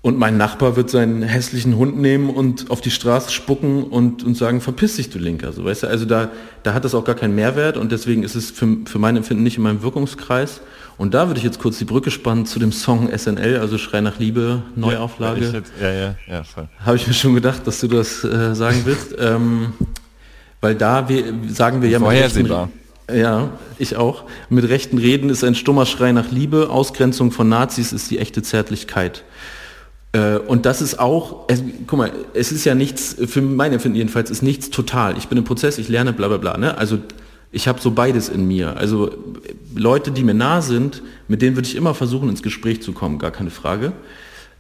[0.01, 4.36] Und mein Nachbar wird seinen hässlichen Hund nehmen und auf die Straße spucken und, und
[4.36, 5.53] sagen, verpiss dich, du Linker.
[5.53, 5.88] So, weißt du?
[5.88, 6.30] Also da,
[6.63, 9.43] da hat das auch gar keinen Mehrwert und deswegen ist es für, für mein Empfinden
[9.43, 10.59] nicht in meinem Wirkungskreis.
[10.97, 14.01] Und da würde ich jetzt kurz die Brücke spannen zu dem Song SNL, also Schrei
[14.01, 15.45] nach Liebe, Neuauflage.
[15.45, 16.67] Ja, jetzt, ja, ja, ja, voll.
[16.83, 19.15] Habe ich mir schon gedacht, dass du das äh, sagen willst.
[19.19, 19.73] ähm,
[20.59, 21.99] weil da wir, sagen wir ja...
[21.99, 22.69] Vorhersehbar.
[23.13, 24.23] Ja, ich auch.
[24.49, 28.41] Mit rechten Reden ist ein stummer Schrei nach Liebe, Ausgrenzung von Nazis ist die echte
[28.41, 29.23] Zärtlichkeit.
[30.11, 33.97] Äh, und das ist auch, es, guck mal, es ist ja nichts, für mein Empfinden
[33.97, 35.17] jedenfalls, ist nichts total.
[35.17, 36.57] Ich bin im Prozess, ich lerne, bla bla bla.
[36.57, 36.77] Ne?
[36.77, 36.97] Also
[37.51, 38.75] ich habe so beides in mir.
[38.75, 39.11] Also
[39.78, 43.19] Leute, die mir nah sind, mit denen würde ich immer versuchen, ins Gespräch zu kommen,
[43.19, 43.93] gar keine Frage.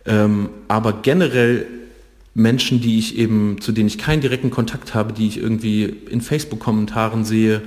[0.05, 1.65] Ähm, aber generell
[2.33, 6.21] Menschen, die ich eben, zu denen ich keinen direkten Kontakt habe, die ich irgendwie in
[6.21, 7.61] Facebook-Kommentaren sehe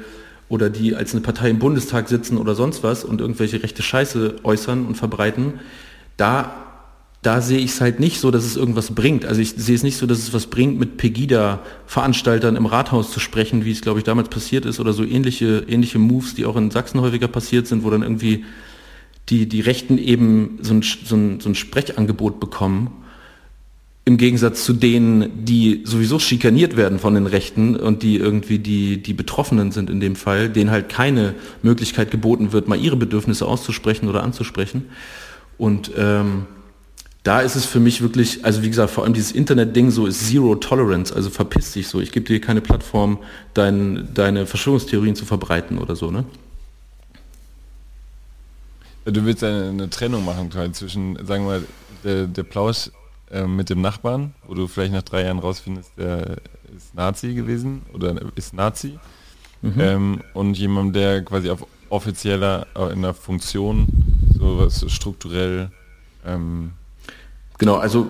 [0.48, 4.36] oder die als eine Partei im Bundestag sitzen oder sonst was und irgendwelche rechte Scheiße
[4.42, 5.54] äußern und verbreiten,
[6.16, 6.69] da
[7.22, 9.26] da sehe ich es halt nicht so, dass es irgendwas bringt.
[9.26, 13.20] Also ich sehe es nicht so, dass es was bringt, mit Pegida-Veranstaltern im Rathaus zu
[13.20, 16.56] sprechen, wie es, glaube ich, damals passiert ist, oder so ähnliche, ähnliche Moves, die auch
[16.56, 18.44] in Sachsen häufiger passiert sind, wo dann irgendwie
[19.28, 22.90] die, die Rechten eben so ein, so, ein, so ein Sprechangebot bekommen,
[24.06, 29.02] im Gegensatz zu denen, die sowieso schikaniert werden von den Rechten und die irgendwie die,
[29.02, 33.46] die Betroffenen sind in dem Fall, denen halt keine Möglichkeit geboten wird, mal ihre Bedürfnisse
[33.46, 34.86] auszusprechen oder anzusprechen.
[35.58, 36.46] Und ähm,
[37.22, 40.26] da ist es für mich wirklich, also wie gesagt, vor allem dieses Internet-Ding so ist
[40.28, 42.00] Zero Tolerance, also verpiss dich so.
[42.00, 43.18] Ich gebe dir keine Plattform,
[43.52, 46.24] dein, deine Verschwörungstheorien zu verbreiten oder so, ne?
[49.04, 51.64] Du willst eine, eine Trennung machen zwischen, sagen wir mal,
[52.04, 52.90] der, der Plausch
[53.30, 56.36] äh, mit dem Nachbarn, wo du vielleicht nach drei Jahren rausfindest, der
[56.76, 58.98] ist Nazi gewesen oder ist Nazi.
[59.62, 59.80] Mhm.
[59.80, 63.88] Ähm, und jemand, der quasi auf offizieller, äh, in der Funktion,
[64.38, 65.70] sowas strukturell
[66.24, 66.72] ähm,
[67.60, 68.08] Genau, also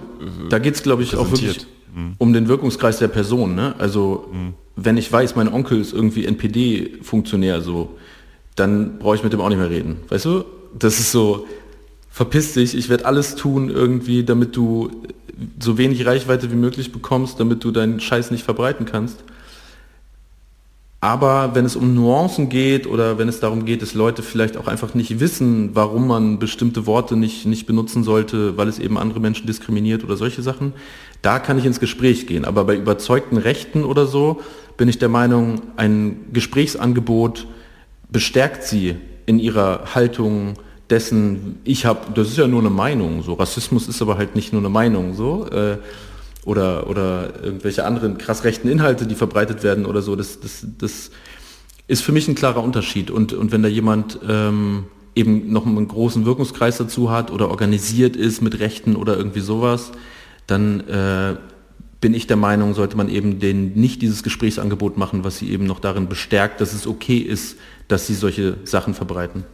[0.49, 2.15] da geht es, glaube ich, auch wirklich mhm.
[2.19, 3.57] um den Wirkungskreis der Person.
[3.57, 3.75] Ne?
[3.79, 4.55] Also mhm.
[4.77, 7.97] wenn ich weiß, mein Onkel ist irgendwie NPD-Funktionär, so,
[8.55, 9.97] dann brauche ich mit dem auch nicht mehr reden.
[10.09, 10.45] Weißt du?
[10.79, 11.49] Das ist so,
[12.11, 15.03] verpiss dich, ich werde alles tun irgendwie, damit du
[15.59, 19.25] so wenig Reichweite wie möglich bekommst, damit du deinen Scheiß nicht verbreiten kannst.
[21.03, 24.67] Aber wenn es um Nuancen geht oder wenn es darum geht, dass Leute vielleicht auch
[24.67, 29.19] einfach nicht wissen, warum man bestimmte Worte nicht, nicht benutzen sollte, weil es eben andere
[29.19, 30.75] Menschen diskriminiert oder solche Sachen,
[31.23, 32.45] da kann ich ins Gespräch gehen.
[32.45, 34.43] Aber bei überzeugten Rechten oder so
[34.77, 37.47] bin ich der Meinung, ein Gesprächsangebot
[38.11, 40.55] bestärkt sie in ihrer Haltung
[40.91, 44.53] dessen, ich habe, das ist ja nur eine Meinung, so Rassismus ist aber halt nicht
[44.53, 45.47] nur eine Meinung, so.
[45.47, 45.79] Äh,
[46.45, 51.11] oder, oder irgendwelche anderen krass rechten Inhalte, die verbreitet werden oder so, das, das, das
[51.87, 53.11] ist für mich ein klarer Unterschied.
[53.11, 54.85] Und, und wenn da jemand ähm,
[55.15, 59.93] eben noch einen großen Wirkungskreis dazu hat oder organisiert ist mit Rechten oder irgendwie sowas,
[60.47, 61.37] dann äh,
[62.01, 65.67] bin ich der Meinung, sollte man eben denen nicht dieses Gesprächsangebot machen, was sie eben
[65.67, 67.57] noch darin bestärkt, dass es okay ist,
[67.89, 69.45] dass sie solche Sachen verbreiten.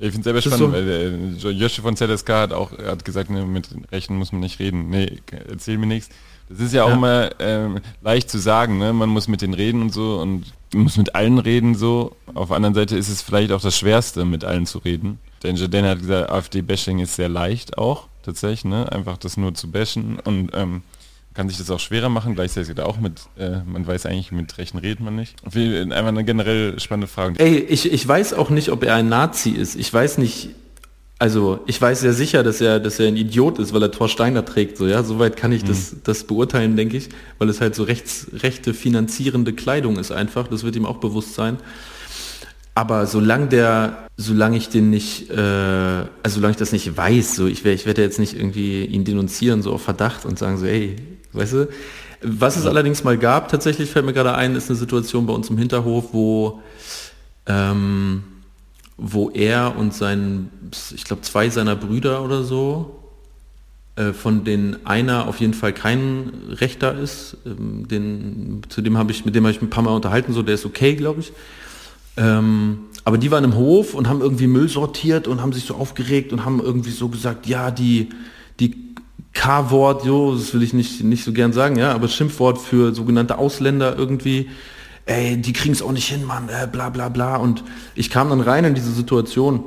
[0.00, 0.72] Ich finde es selber spannend, so?
[0.72, 4.58] weil äh, Joshi von ZSK hat auch hat gesagt, ne, mit Rechten muss man nicht
[4.58, 4.90] reden.
[4.90, 5.18] Nee,
[5.48, 6.10] erzähl mir nichts.
[6.48, 6.94] Das ist ja auch ja.
[6.94, 8.92] immer ähm, leicht zu sagen, ne?
[8.92, 12.16] man muss mit denen reden und so und muss mit allen reden so.
[12.34, 15.18] Auf der anderen Seite ist es vielleicht auch das Schwerste, mit allen zu reden.
[15.42, 18.90] Denn Jordan hat gesagt, AfD-Bashing ist sehr leicht auch, tatsächlich, ne?
[18.90, 20.82] einfach das nur zu bashen und ähm,
[21.34, 24.78] kann sich das auch schwerer machen, gleichzeitig auch mit, äh, man weiß eigentlich, mit Rechten
[24.78, 25.34] redet man nicht.
[25.44, 27.38] Einfach eine generell spannende Frage.
[27.38, 29.74] Ey, ich, ich weiß auch nicht, ob er ein Nazi ist.
[29.74, 30.50] Ich weiß nicht,
[31.18, 34.08] also ich weiß sehr sicher, dass er, dass er ein Idiot ist, weil er Thor
[34.08, 34.76] Steiner trägt.
[34.76, 35.68] So, ja, soweit kann ich mhm.
[35.68, 37.08] das, das beurteilen, denke ich,
[37.38, 40.46] weil es halt so rechts, rechte finanzierende Kleidung ist einfach.
[40.46, 41.58] Das wird ihm auch bewusst sein.
[42.76, 47.46] Aber solange der, solange ich den nicht, äh, also solange ich das nicht weiß, so
[47.46, 50.66] ich werde, ich werde jetzt nicht irgendwie ihn denunzieren so auf Verdacht und sagen so,
[50.66, 50.96] ey,
[51.34, 51.68] Weißt du?
[52.22, 55.50] Was es allerdings mal gab, tatsächlich fällt mir gerade ein, ist eine Situation bei uns
[55.50, 56.62] im Hinterhof, wo,
[57.46, 58.24] ähm,
[58.96, 60.48] wo er und sein,
[60.94, 62.98] ich glaube zwei seiner Brüder oder so,
[63.96, 69.12] äh, von denen einer auf jeden Fall kein Rechter ist, ähm, den, zu dem habe
[69.12, 71.32] ich, mit dem habe ich ein paar Mal unterhalten, so der ist okay, glaube ich.
[72.16, 75.74] Ähm, aber die waren im Hof und haben irgendwie Müll sortiert und haben sich so
[75.74, 78.08] aufgeregt und haben irgendwie so gesagt, ja, die,
[78.60, 78.93] die
[79.34, 83.36] K-Wort, jo, das will ich nicht, nicht so gern sagen, ja, aber Schimpfwort für sogenannte
[83.36, 84.48] Ausländer irgendwie,
[85.06, 87.36] ey, die kriegen es auch nicht hin, Mann, äh, bla bla bla.
[87.36, 87.64] Und
[87.94, 89.64] ich kam dann rein in diese Situation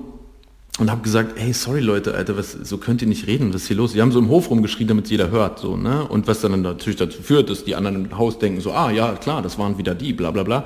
[0.79, 3.67] und habe gesagt, hey, sorry Leute, Alter, was, so könnt ihr nicht reden, was ist
[3.67, 3.93] hier los?
[3.93, 6.07] Die haben so im Hof rumgeschrien, damit jeder hört, so, ne?
[6.07, 9.13] Und was dann natürlich dazu führt, dass die anderen im Haus denken, so, ah, ja,
[9.13, 10.65] klar, das waren wieder die, bla bla bla.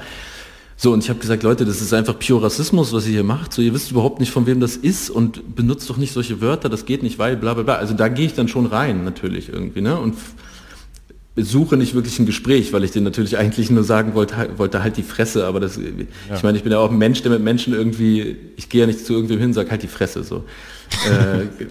[0.83, 3.53] So, und ich habe gesagt, Leute, das ist einfach pure Rassismus, was ihr hier macht.
[3.53, 6.69] So, ihr wisst überhaupt nicht, von wem das ist und benutzt doch nicht solche Wörter,
[6.69, 7.75] das geht nicht, weil, bla bla bla.
[7.75, 9.99] Also da gehe ich dann schon rein, natürlich irgendwie, ne?
[9.99, 10.15] Und
[11.35, 14.81] suche nicht wirklich ein Gespräch, weil ich dir natürlich eigentlich nur sagen wollte, halt, wollte
[14.81, 16.35] halt die Fresse, aber das, ja.
[16.35, 18.87] ich meine, ich bin ja auch ein Mensch, der mit Menschen irgendwie, ich gehe ja
[18.87, 20.45] nicht zu irgendwem hin, sag halt die Fresse, so.
[21.05, 21.65] äh,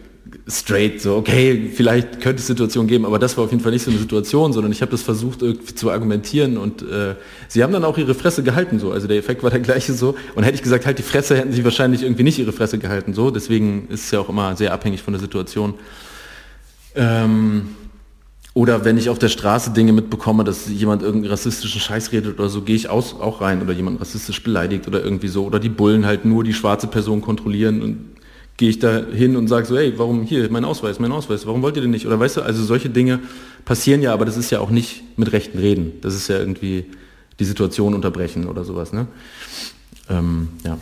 [0.49, 3.85] straight, so, okay, vielleicht könnte es Situationen geben, aber das war auf jeden Fall nicht
[3.85, 7.15] so eine Situation, sondern ich habe das versucht irgendwie zu argumentieren und äh,
[7.49, 10.15] sie haben dann auch ihre Fresse gehalten, so, also der Effekt war der gleiche so
[10.35, 13.15] und hätte ich gesagt, halt die Fresse, hätten sie wahrscheinlich irgendwie nicht ihre Fresse gehalten,
[13.15, 15.75] so, deswegen ist es ja auch immer sehr abhängig von der Situation.
[16.95, 17.69] Ähm,
[18.53, 22.49] oder wenn ich auf der Straße Dinge mitbekomme, dass jemand irgendeinen rassistischen Scheiß redet oder
[22.49, 25.45] so, gehe ich aus, auch rein oder jemand rassistisch beleidigt oder irgendwie so.
[25.45, 28.20] Oder die Bullen halt nur die schwarze Person kontrollieren und
[28.61, 31.63] gehe ich da hin und sage so, hey, warum hier, mein Ausweis, mein Ausweis, warum
[31.63, 32.07] wollt ihr denn nicht?
[32.07, 33.19] Oder weißt du, also solche Dinge
[33.65, 35.93] passieren ja, aber das ist ja auch nicht mit rechten Reden.
[36.03, 36.85] Das ist ja irgendwie
[37.39, 38.93] die Situation unterbrechen oder sowas.
[38.93, 39.07] Ne?
[40.11, 40.77] Ähm, ja.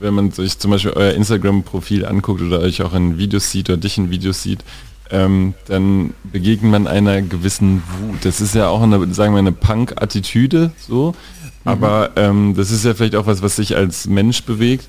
[0.00, 3.78] Wenn man sich zum Beispiel euer Instagram-Profil anguckt oder euch auch in Videos sieht oder
[3.78, 4.64] dich in Videos sieht,
[5.10, 8.24] ähm, dann begegnet man einer gewissen Wut.
[8.24, 11.12] Das ist ja auch eine, sagen wir, eine Punk-Attitüde, so.
[11.12, 11.70] Mhm.
[11.70, 14.88] Aber ähm, das ist ja vielleicht auch was, was sich als Mensch bewegt.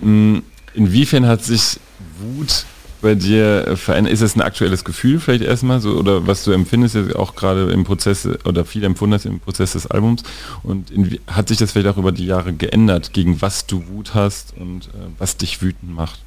[0.00, 0.44] Hm,
[0.76, 1.80] inwiefern hat sich
[2.20, 2.64] Wut
[3.02, 4.12] bei dir verändert?
[4.12, 7.70] Ist es ein aktuelles Gefühl vielleicht erstmal so oder was du empfindest jetzt auch gerade
[7.70, 10.22] im Prozess oder viel empfunden hast im Prozess des Albums
[10.62, 10.90] und
[11.26, 14.88] hat sich das vielleicht auch über die Jahre geändert, gegen was du Wut hast und
[14.88, 16.20] äh, was dich wütend macht?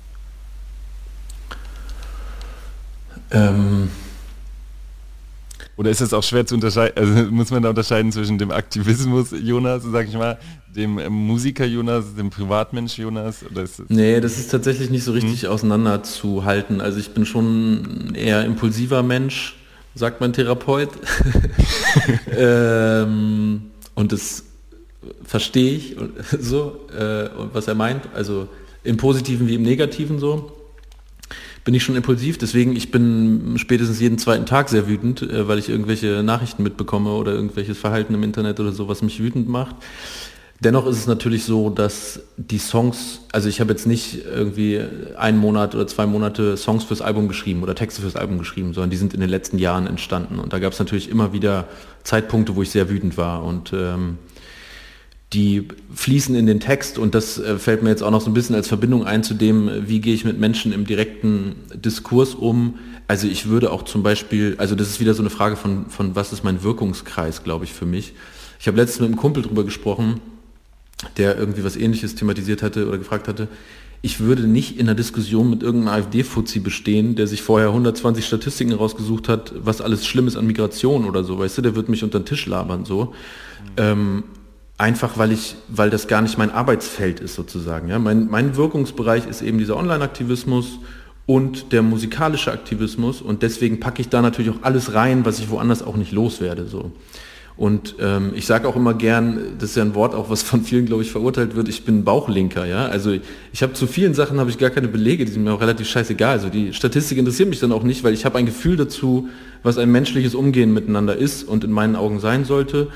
[3.31, 3.89] Ähm
[5.79, 9.29] Oder ist es auch schwer zu unterscheiden, also muss man da unterscheiden zwischen dem Aktivismus
[9.31, 10.37] Jonas, sag ich mal,
[10.75, 13.45] dem Musiker Jonas, dem Privatmensch Jonas?
[13.49, 15.51] Oder ist das nee, das ist tatsächlich nicht so richtig hm?
[15.51, 16.81] auseinanderzuhalten.
[16.81, 19.55] Also ich bin schon eher impulsiver Mensch,
[19.95, 20.89] sagt mein Therapeut.
[22.37, 23.61] ähm,
[23.95, 24.43] und das
[25.23, 25.95] verstehe ich
[26.41, 28.03] so, äh, was er meint.
[28.13, 28.49] Also
[28.83, 30.58] im Positiven wie im Negativen so
[31.63, 32.37] bin ich schon impulsiv.
[32.37, 37.11] Deswegen, ich bin spätestens jeden zweiten Tag sehr wütend, äh, weil ich irgendwelche Nachrichten mitbekomme
[37.11, 39.75] oder irgendwelches Verhalten im Internet oder so, was mich wütend macht.
[40.61, 44.81] Dennoch ist es natürlich so, dass die Songs, also ich habe jetzt nicht irgendwie
[45.17, 48.89] einen Monat oder zwei Monate Songs fürs Album geschrieben oder Texte fürs Album geschrieben, sondern
[48.89, 50.37] die sind in den letzten Jahren entstanden.
[50.37, 51.69] Und da gab es natürlich immer wieder
[52.03, 53.45] Zeitpunkte, wo ich sehr wütend war.
[53.45, 54.17] Und ähm,
[55.33, 58.33] die fließen in den Text und das äh, fällt mir jetzt auch noch so ein
[58.33, 62.79] bisschen als Verbindung ein zu dem, wie gehe ich mit Menschen im direkten Diskurs um.
[63.07, 66.15] Also ich würde auch zum Beispiel, also das ist wieder so eine Frage von, von
[66.15, 68.13] was ist mein Wirkungskreis, glaube ich, für mich.
[68.59, 70.19] Ich habe letztens mit einem Kumpel drüber gesprochen,
[71.17, 73.47] der irgendwie was ähnliches thematisiert hatte oder gefragt hatte.
[74.01, 78.73] Ich würde nicht in einer Diskussion mit irgendeinem AfD-Fuzzi bestehen, der sich vorher 120 Statistiken
[78.73, 82.03] rausgesucht hat, was alles schlimm ist an Migration oder so, weißt du, der wird mich
[82.03, 83.05] unter den Tisch labern so.
[83.05, 83.11] Mhm.
[83.77, 84.23] Ähm,
[84.79, 87.89] einfach weil ich, weil das gar nicht mein Arbeitsfeld ist sozusagen.
[87.89, 87.99] Ja?
[87.99, 90.79] Mein, mein Wirkungsbereich ist eben dieser Online-Aktivismus
[91.27, 95.51] und der musikalische Aktivismus und deswegen packe ich da natürlich auch alles rein, was ich
[95.51, 96.65] woanders auch nicht loswerde.
[96.65, 96.91] So.
[97.57, 100.63] Und ähm, ich sage auch immer gern, das ist ja ein Wort auch, was von
[100.63, 102.85] vielen, glaube ich, verurteilt wird, ich bin Bauchlinker, ja.
[102.85, 103.11] Also
[103.51, 105.89] ich habe zu vielen Sachen habe ich gar keine Belege, die sind mir auch relativ
[105.89, 106.31] scheißegal.
[106.31, 109.27] Also die Statistik interessiert mich dann auch nicht, weil ich habe ein Gefühl dazu,
[109.61, 112.87] was ein menschliches Umgehen miteinander ist und in meinen Augen sein sollte.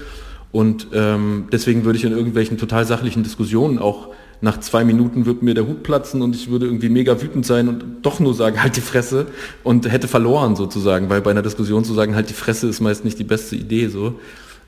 [0.54, 5.41] Und ähm, deswegen würde ich in irgendwelchen total sachlichen Diskussionen auch nach zwei Minuten wird
[5.41, 8.62] mir der Hut platzen und ich würde irgendwie mega wütend sein und doch nur sagen,
[8.62, 9.28] halt die Fresse
[9.64, 13.06] und hätte verloren sozusagen, weil bei einer Diskussion zu sagen, halt die Fresse ist meist
[13.06, 14.20] nicht die beste Idee so.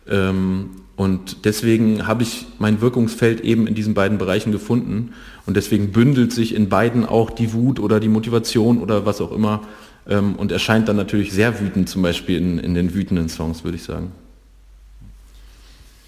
[0.09, 5.11] Ähm, und deswegen habe ich mein Wirkungsfeld eben in diesen beiden Bereichen gefunden
[5.45, 9.33] und deswegen bündelt sich in beiden auch die Wut oder die Motivation oder was auch
[9.33, 9.61] immer
[10.07, 13.75] ähm, und erscheint dann natürlich sehr wütend zum Beispiel in, in den wütenden Songs, würde
[13.75, 14.13] ich sagen.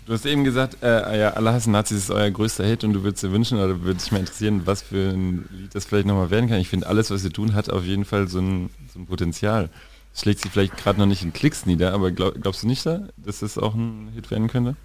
[0.08, 3.04] Du hast eben gesagt, äh, ja, Allah hassen Nazis ist euer größter Hit und du
[3.04, 6.30] würdest dir wünschen oder würde dich mal interessieren, was für ein Lied das vielleicht nochmal
[6.30, 6.62] werden kann.
[6.62, 9.70] Ich finde, alles, was ihr tun, hat auf jeden Fall so ein, so ein Potenzial.
[10.14, 12.86] Das schlägt sich vielleicht gerade noch nicht in Klicks nieder, aber glaub, glaubst du nicht
[12.86, 14.78] da, dass das auch ein Hit werden könnte?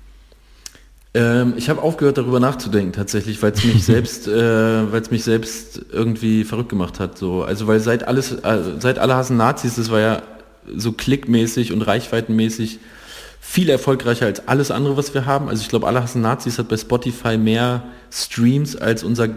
[1.14, 5.22] Ähm, ich habe aufgehört, darüber nachzudenken tatsächlich, weil es mich selbst, äh, weil es mich
[5.22, 7.16] selbst irgendwie verrückt gemacht hat.
[7.16, 7.44] So.
[7.44, 10.22] Also weil seit alles, äh, seit alle hassen Nazis, das war ja
[10.74, 12.80] so klickmäßig und reichweitenmäßig
[13.44, 15.48] viel erfolgreicher als alles andere, was wir haben.
[15.48, 19.30] Also ich glaube, Alle hassen Nazis hat bei Spotify mehr Streams als unser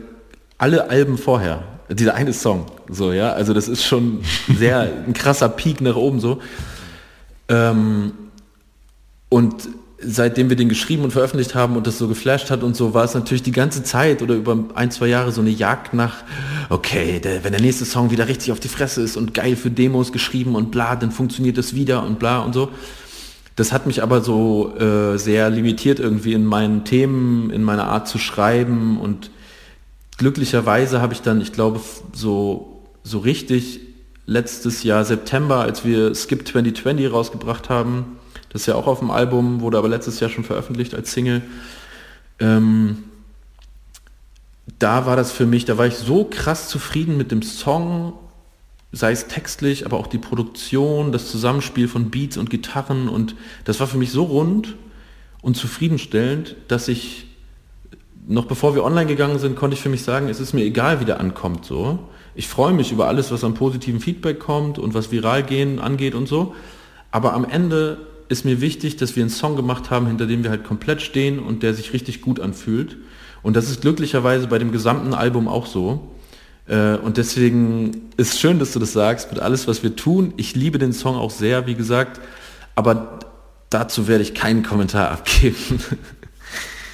[0.59, 1.63] alle Alben vorher.
[1.89, 2.67] Dieser eine Song.
[2.87, 3.33] So, ja.
[3.33, 4.19] Also das ist schon
[4.57, 6.39] sehr ein krasser Peak nach oben so.
[7.49, 8.13] Ähm,
[9.27, 9.67] und
[9.99, 13.05] seitdem wir den geschrieben und veröffentlicht haben und das so geflasht hat und so, war
[13.05, 16.17] es natürlich die ganze Zeit oder über ein, zwei Jahre so eine Jagd nach,
[16.69, 19.71] okay, der, wenn der nächste Song wieder richtig auf die Fresse ist und geil für
[19.71, 22.69] Demos geschrieben und bla, dann funktioniert das wieder und bla und so.
[23.55, 28.07] Das hat mich aber so äh, sehr limitiert irgendwie in meinen Themen, in meiner Art
[28.07, 29.31] zu schreiben und
[30.17, 31.79] glücklicherweise habe ich dann, ich glaube,
[32.13, 33.79] so, so richtig
[34.25, 38.17] letztes Jahr September, als wir Skip 2020 rausgebracht haben,
[38.49, 41.41] das ist ja auch auf dem Album, wurde aber letztes Jahr schon veröffentlicht als Single.
[42.39, 43.03] Ähm,
[44.79, 48.13] da war das für mich, da war ich so krass zufrieden mit dem Song,
[48.91, 53.79] sei es textlich, aber auch die Produktion, das Zusammenspiel von Beats und Gitarren und das
[53.79, 54.75] war für mich so rund
[55.41, 57.27] und zufriedenstellend, dass ich
[58.27, 60.99] noch bevor wir online gegangen sind, konnte ich für mich sagen, es ist mir egal,
[60.99, 61.99] wie der ankommt so.
[62.33, 66.15] Ich freue mich über alles, was an positiven Feedback kommt und was viral gehen angeht
[66.15, 66.55] und so.
[67.11, 70.49] Aber am Ende ist mir wichtig, dass wir einen Song gemacht haben, hinter dem wir
[70.49, 72.97] halt komplett stehen und der sich richtig gut anfühlt.
[73.43, 76.09] Und das ist glücklicherweise bei dem gesamten Album auch so.
[76.67, 80.33] Äh, und deswegen ist schön, dass du das sagst, mit alles, was wir tun.
[80.37, 82.19] Ich liebe den Song auch sehr, wie gesagt,
[82.75, 83.19] aber
[83.69, 85.79] dazu werde ich keinen Kommentar abgeben.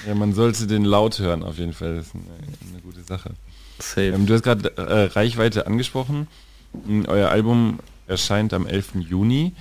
[0.07, 1.97] Ja, man sollte den laut hören, auf jeden Fall.
[1.97, 2.23] Das ist eine,
[2.71, 3.31] eine gute Sache.
[3.97, 6.27] Ähm, du hast gerade äh, Reichweite angesprochen.
[7.07, 8.93] Euer Album erscheint am 11.
[9.07, 9.53] Juni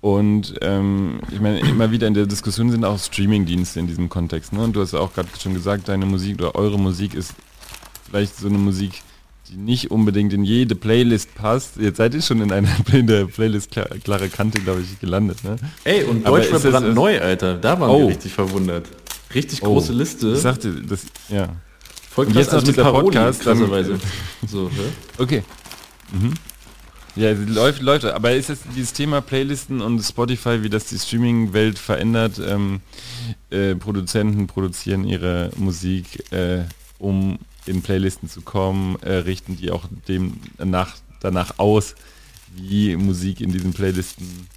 [0.00, 4.52] und ähm, ich meine, immer wieder in der Diskussion sind auch Streamingdienste in diesem Kontext.
[4.52, 4.62] Ne?
[4.62, 7.34] Und du hast auch gerade schon gesagt, deine Musik oder eure Musik ist
[8.06, 9.02] vielleicht so eine Musik,
[9.48, 11.76] die nicht unbedingt in jede Playlist passt.
[11.76, 15.44] Jetzt seid ihr schon in einer in der Playlist klar, klare Kante, glaube ich, gelandet.
[15.44, 15.56] Ne?
[15.84, 17.56] Ey, und Deutsch war brandneu, Alter.
[17.56, 18.00] Da waren oh.
[18.00, 18.86] wir richtig verwundert.
[19.34, 19.66] Richtig oh.
[19.66, 20.32] große Liste.
[20.32, 21.48] Ich sagte, das, ja.
[22.10, 23.44] Folgt und jetzt noch dieser Podcast.
[23.44, 23.58] Dann,
[24.46, 24.70] so,
[25.18, 25.42] okay.
[26.12, 26.34] Mhm.
[27.16, 28.04] Ja, läuft, läuft.
[28.04, 32.40] Aber ist es dieses Thema Playlisten und Spotify, wie das die Streaming-Welt verändert?
[32.44, 32.80] Ähm,
[33.50, 36.62] äh, Produzenten produzieren ihre Musik, äh,
[36.98, 41.94] um in Playlisten zu kommen, äh, richten die auch dem nach, danach aus,
[42.54, 44.48] wie Musik in diesen Playlisten,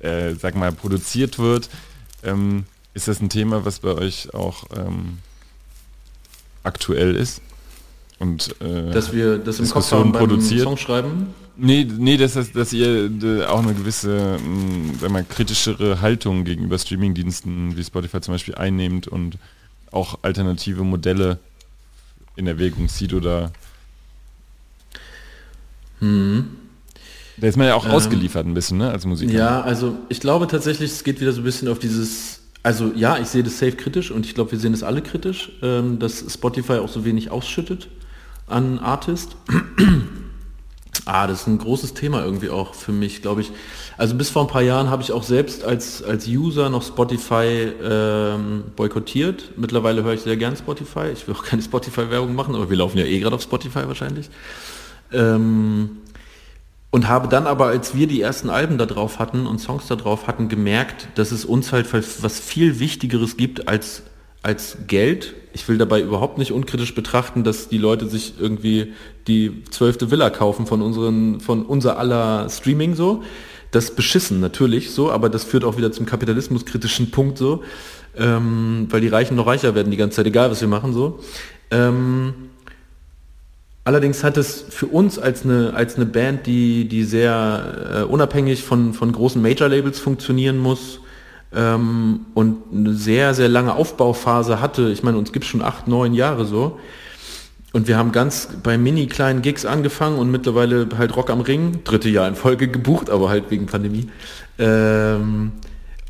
[0.00, 1.68] äh, sag mal, produziert wird.
[2.22, 5.18] Ähm, ist das ein Thema, was bei euch auch ähm,
[6.62, 7.40] aktuell ist?
[8.18, 10.62] Und, äh, dass wir das im Kopf haben produziert.
[10.62, 11.34] Song schreiben?
[11.56, 13.10] Nee, nee, dass, dass ihr
[13.48, 19.06] auch eine gewisse, hm, sag mal, kritischere Haltung gegenüber Streamingdiensten wie Spotify zum Beispiel einnehmt
[19.06, 19.38] und
[19.92, 21.38] auch alternative Modelle
[22.36, 23.52] in Erwägung zieht oder
[26.00, 26.56] hm.
[27.36, 29.32] Da ist man ja auch ähm, ausgeliefert ein bisschen, ne, als Musiker.
[29.32, 33.18] Ja, also ich glaube tatsächlich, es geht wieder so ein bisschen auf dieses, also ja,
[33.18, 36.24] ich sehe das safe kritisch und ich glaube, wir sehen das alle kritisch, ähm, dass
[36.32, 37.88] Spotify auch so wenig ausschüttet
[38.46, 39.36] an Artist.
[41.06, 43.52] Ah, das ist ein großes Thema irgendwie auch für mich, glaube ich.
[43.98, 47.72] Also bis vor ein paar Jahren habe ich auch selbst als, als User noch Spotify
[47.82, 49.52] ähm, boykottiert.
[49.58, 51.08] Mittlerweile höre ich sehr gern Spotify.
[51.12, 54.30] Ich will auch keine Spotify-Werbung machen, aber wir laufen ja eh gerade auf Spotify wahrscheinlich.
[55.12, 55.98] Ähm,
[56.90, 59.96] und habe dann aber, als wir die ersten Alben da drauf hatten und Songs da
[59.96, 64.04] drauf hatten, gemerkt, dass es uns halt was viel Wichtigeres gibt als
[64.44, 65.34] als Geld.
[65.52, 68.92] Ich will dabei überhaupt nicht unkritisch betrachten, dass die Leute sich irgendwie
[69.26, 73.22] die zwölfte Villa kaufen von unseren, von unser aller Streaming so.
[73.70, 77.62] Das beschissen natürlich so, aber das führt auch wieder zum kapitalismuskritischen Punkt so,
[78.16, 81.20] ähm, weil die Reichen noch reicher werden die ganze Zeit, egal was wir machen so.
[81.70, 82.34] Ähm,
[83.82, 88.62] allerdings hat es für uns als eine, als eine Band, die, die sehr äh, unabhängig
[88.62, 91.00] von, von großen Major-Labels funktionieren muss,
[91.54, 94.90] ähm, und eine sehr, sehr lange Aufbauphase hatte.
[94.90, 96.78] Ich meine, uns gibt es schon acht, neun Jahre so.
[97.72, 101.80] Und wir haben ganz bei mini kleinen Gigs angefangen und mittlerweile halt Rock am Ring,
[101.82, 104.08] dritte Jahr in Folge gebucht, aber halt wegen Pandemie.
[104.58, 105.52] Ähm,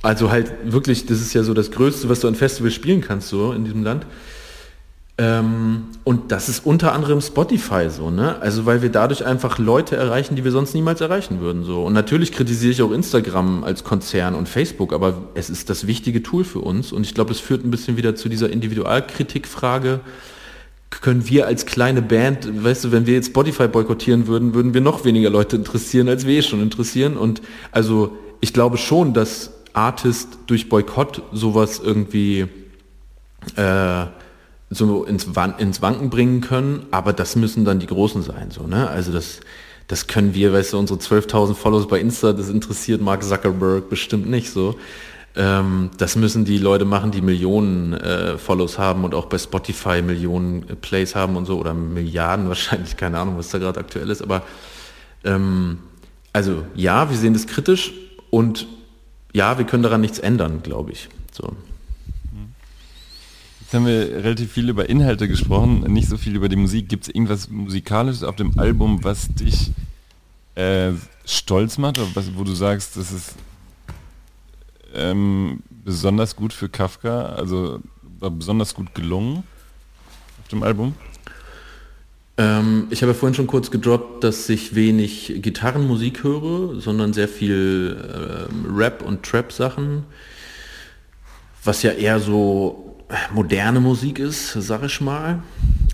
[0.02, 3.28] also halt wirklich, das ist ja so das Größte, was du an Festivals spielen kannst,
[3.28, 4.04] so in diesem Land.
[5.16, 8.36] Ähm, und das ist unter anderem Spotify so, ne?
[8.40, 11.62] Also weil wir dadurch einfach Leute erreichen, die wir sonst niemals erreichen würden.
[11.62, 11.84] So.
[11.84, 16.22] Und natürlich kritisiere ich auch Instagram als Konzern und Facebook, aber es ist das wichtige
[16.24, 16.90] Tool für uns.
[16.90, 20.00] Und ich glaube, es führt ein bisschen wieder zu dieser Individualkritikfrage.
[20.90, 24.80] Können wir als kleine Band, weißt du, wenn wir jetzt Spotify boykottieren würden, würden wir
[24.80, 27.16] noch weniger Leute interessieren, als wir eh schon interessieren.
[27.16, 27.40] Und
[27.70, 32.46] also ich glaube schon, dass Artist durch Boykott sowas irgendwie
[33.56, 34.06] äh,
[34.74, 38.66] so ins, Wan ins Wanken bringen können, aber das müssen dann die Großen sein, so,
[38.66, 38.88] ne?
[38.88, 39.40] Also das,
[39.86, 44.28] das können wir, weißt du, unsere 12.000 Follows bei Insta, das interessiert Mark Zuckerberg bestimmt
[44.28, 44.76] nicht so.
[45.36, 50.00] Ähm, das müssen die Leute machen, die Millionen äh, Follows haben und auch bei Spotify
[50.00, 54.22] Millionen Plays haben und so oder Milliarden wahrscheinlich, keine Ahnung, was da gerade aktuell ist,
[54.22, 54.42] aber
[55.24, 55.78] ähm,
[56.32, 57.92] also ja, wir sehen das kritisch
[58.30, 58.66] und
[59.32, 61.08] ja, wir können daran nichts ändern, glaube ich.
[61.32, 61.54] So.
[63.74, 66.88] Jetzt haben wir relativ viel über Inhalte gesprochen, nicht so viel über die Musik.
[66.88, 69.72] Gibt es irgendwas Musikalisches auf dem Album, was dich
[70.54, 70.92] äh,
[71.24, 73.34] stolz macht, oder was, wo du sagst, das ist
[74.94, 77.80] ähm, besonders gut für Kafka, also
[78.20, 79.42] war besonders gut gelungen
[80.40, 80.94] auf dem Album?
[82.38, 88.46] Ähm, ich habe vorhin schon kurz gedroppt, dass ich wenig Gitarrenmusik höre, sondern sehr viel
[88.48, 90.04] ähm, Rap und Trap-Sachen,
[91.64, 92.93] was ja eher so
[93.32, 95.42] moderne Musik ist, sag ich mal.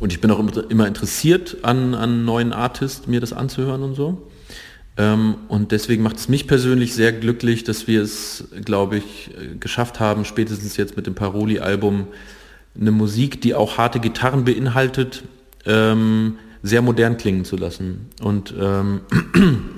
[0.00, 4.26] Und ich bin auch immer interessiert an, an neuen Artists, mir das anzuhören und so.
[4.96, 10.00] Ähm, und deswegen macht es mich persönlich sehr glücklich, dass wir es, glaube ich, geschafft
[10.00, 12.06] haben, spätestens jetzt mit dem Paroli-Album,
[12.78, 15.24] eine Musik, die auch harte Gitarren beinhaltet,
[15.66, 18.08] ähm, sehr modern klingen zu lassen.
[18.22, 19.00] Und ähm,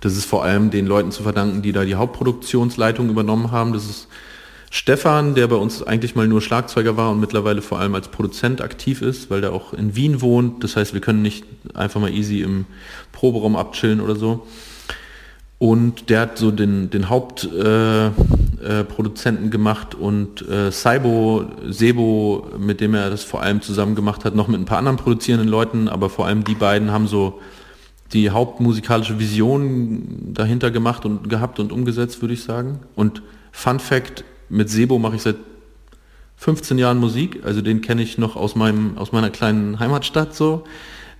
[0.00, 3.72] das ist vor allem den Leuten zu verdanken, die da die Hauptproduktionsleitung übernommen haben.
[3.72, 4.08] Das ist
[4.70, 8.60] Stefan, der bei uns eigentlich mal nur Schlagzeuger war und mittlerweile vor allem als Produzent
[8.60, 10.64] aktiv ist, weil der auch in Wien wohnt.
[10.64, 11.44] Das heißt, wir können nicht
[11.74, 12.66] einfach mal easy im
[13.12, 14.46] Proberaum abchillen oder so.
[15.58, 22.82] Und der hat so den, den Hauptproduzenten äh, äh, gemacht und äh, Saibo, Sebo, mit
[22.82, 25.88] dem er das vor allem zusammen gemacht hat, noch mit ein paar anderen produzierenden Leuten,
[25.88, 27.40] aber vor allem die beiden haben so
[28.12, 32.80] die hauptmusikalische Vision dahinter gemacht und gehabt und umgesetzt, würde ich sagen.
[32.94, 35.36] Und Fun Fact, mit Sebo mache ich seit
[36.36, 40.64] 15 Jahren Musik, also den kenne ich noch aus meinem aus meiner kleinen Heimatstadt so.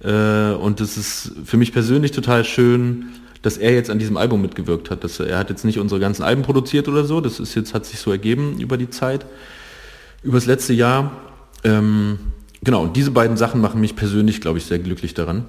[0.03, 3.07] Äh, und das ist für mich persönlich total schön,
[3.43, 5.05] dass er jetzt an diesem Album mitgewirkt hat.
[5.05, 7.87] Dass er hat jetzt nicht unsere ganzen Alben produziert oder so, das ist jetzt, hat
[7.87, 9.25] sich so ergeben über die Zeit,
[10.23, 11.13] über das letzte Jahr.
[11.65, 12.19] Ähm,
[12.63, 15.45] genau, diese beiden Sachen machen mich persönlich, glaube ich, sehr glücklich daran.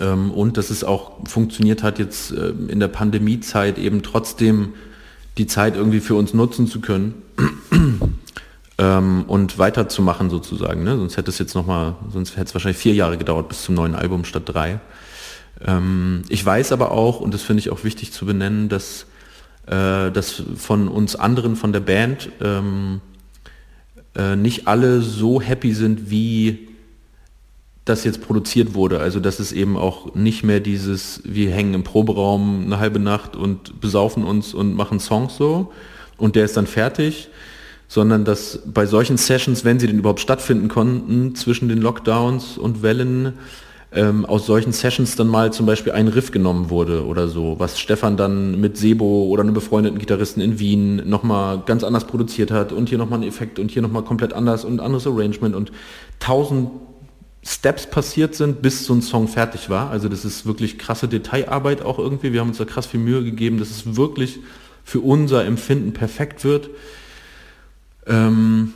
[0.00, 4.72] Ähm, und dass es auch funktioniert hat, jetzt äh, in der Pandemiezeit eben trotzdem
[5.38, 7.14] die Zeit irgendwie für uns nutzen zu können
[8.78, 10.82] ähm, und weiterzumachen sozusagen.
[10.82, 10.96] Ne?
[10.96, 13.94] Sonst hätte es jetzt nochmal, sonst hätte es wahrscheinlich vier Jahre gedauert bis zum neuen
[13.94, 14.80] Album statt drei.
[15.64, 19.06] Ähm, ich weiß aber auch, und das finde ich auch wichtig zu benennen, dass,
[19.66, 23.00] äh, dass von uns anderen, von der Band, ähm,
[24.16, 26.68] äh, nicht alle so happy sind, wie
[27.86, 29.00] das jetzt produziert wurde.
[29.00, 33.36] Also dass es eben auch nicht mehr dieses, wir hängen im Proberaum eine halbe Nacht
[33.36, 35.72] und besaufen uns und machen Songs so
[36.18, 37.28] und der ist dann fertig,
[37.88, 42.82] sondern dass bei solchen Sessions, wenn sie denn überhaupt stattfinden konnten, zwischen den Lockdowns und
[42.82, 43.34] Wellen,
[43.92, 47.78] ähm, aus solchen Sessions dann mal zum Beispiel ein Riff genommen wurde oder so, was
[47.78, 52.72] Stefan dann mit Sebo oder einem befreundeten Gitarristen in Wien nochmal ganz anders produziert hat
[52.72, 55.70] und hier nochmal ein Effekt und hier nochmal komplett anders und anderes Arrangement und
[56.18, 56.70] tausend
[57.46, 59.90] Steps passiert sind, bis so ein Song fertig war.
[59.90, 62.32] Also das ist wirklich krasse Detailarbeit auch irgendwie.
[62.32, 64.40] Wir haben uns da krass viel Mühe gegeben, dass es wirklich
[64.84, 66.70] für unser Empfinden perfekt wird.
[68.06, 68.72] Ähm,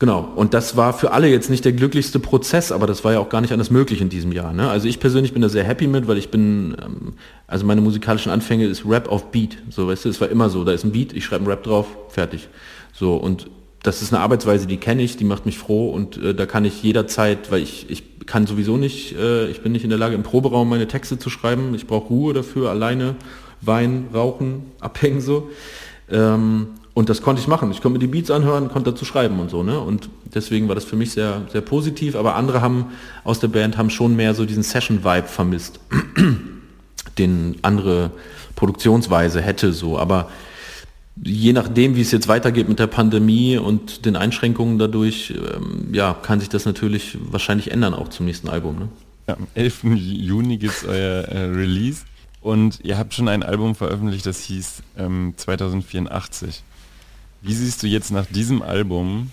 [0.00, 3.18] Genau, und das war für alle jetzt nicht der glücklichste Prozess, aber das war ja
[3.18, 4.54] auch gar nicht anders möglich in diesem Jahr.
[4.54, 4.70] Ne?
[4.70, 7.12] Also ich persönlich bin da sehr happy mit, weil ich bin, ähm,
[7.46, 9.58] also meine musikalischen Anfänge ist Rap auf Beat.
[9.68, 11.64] So, weißt du, es war immer so, da ist ein Beat, ich schreibe einen Rap
[11.64, 12.48] drauf, fertig.
[12.94, 13.50] So, und
[13.82, 16.64] das ist eine Arbeitsweise, die kenne ich, die macht mich froh und äh, da kann
[16.64, 20.14] ich jederzeit, weil ich, ich kann sowieso nicht, äh, ich bin nicht in der Lage,
[20.14, 21.74] im Proberaum meine Texte zu schreiben.
[21.74, 23.16] Ich brauche Ruhe dafür, alleine
[23.60, 25.50] Wein, Rauchen, abhängen so.
[26.10, 27.70] Ähm, und das konnte ich machen.
[27.70, 29.62] Ich konnte mir die Beats anhören, konnte dazu schreiben und so.
[29.62, 29.78] Ne?
[29.78, 32.16] Und deswegen war das für mich sehr, sehr positiv.
[32.16, 32.86] Aber andere haben
[33.24, 35.80] aus der Band haben schon mehr so diesen Session-Vibe vermisst,
[37.18, 38.10] den andere
[38.56, 39.98] Produktionsweise hätte so.
[39.98, 40.28] Aber
[41.22, 46.14] je nachdem, wie es jetzt weitergeht mit der Pandemie und den Einschränkungen dadurch, ähm, ja,
[46.14, 48.78] kann sich das natürlich wahrscheinlich ändern auch zum nächsten Album.
[48.78, 48.88] Ne?
[49.28, 49.84] Ja, am 11.
[49.94, 52.04] Juni gibt es euer äh, Release
[52.40, 56.62] und ihr habt schon ein Album veröffentlicht, das hieß ähm, 2084.
[57.42, 59.30] Wie siehst du jetzt nach diesem Album,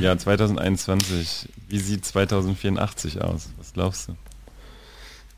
[0.00, 3.50] ja 2021, wie sieht 2084 aus?
[3.58, 4.12] Was glaubst du?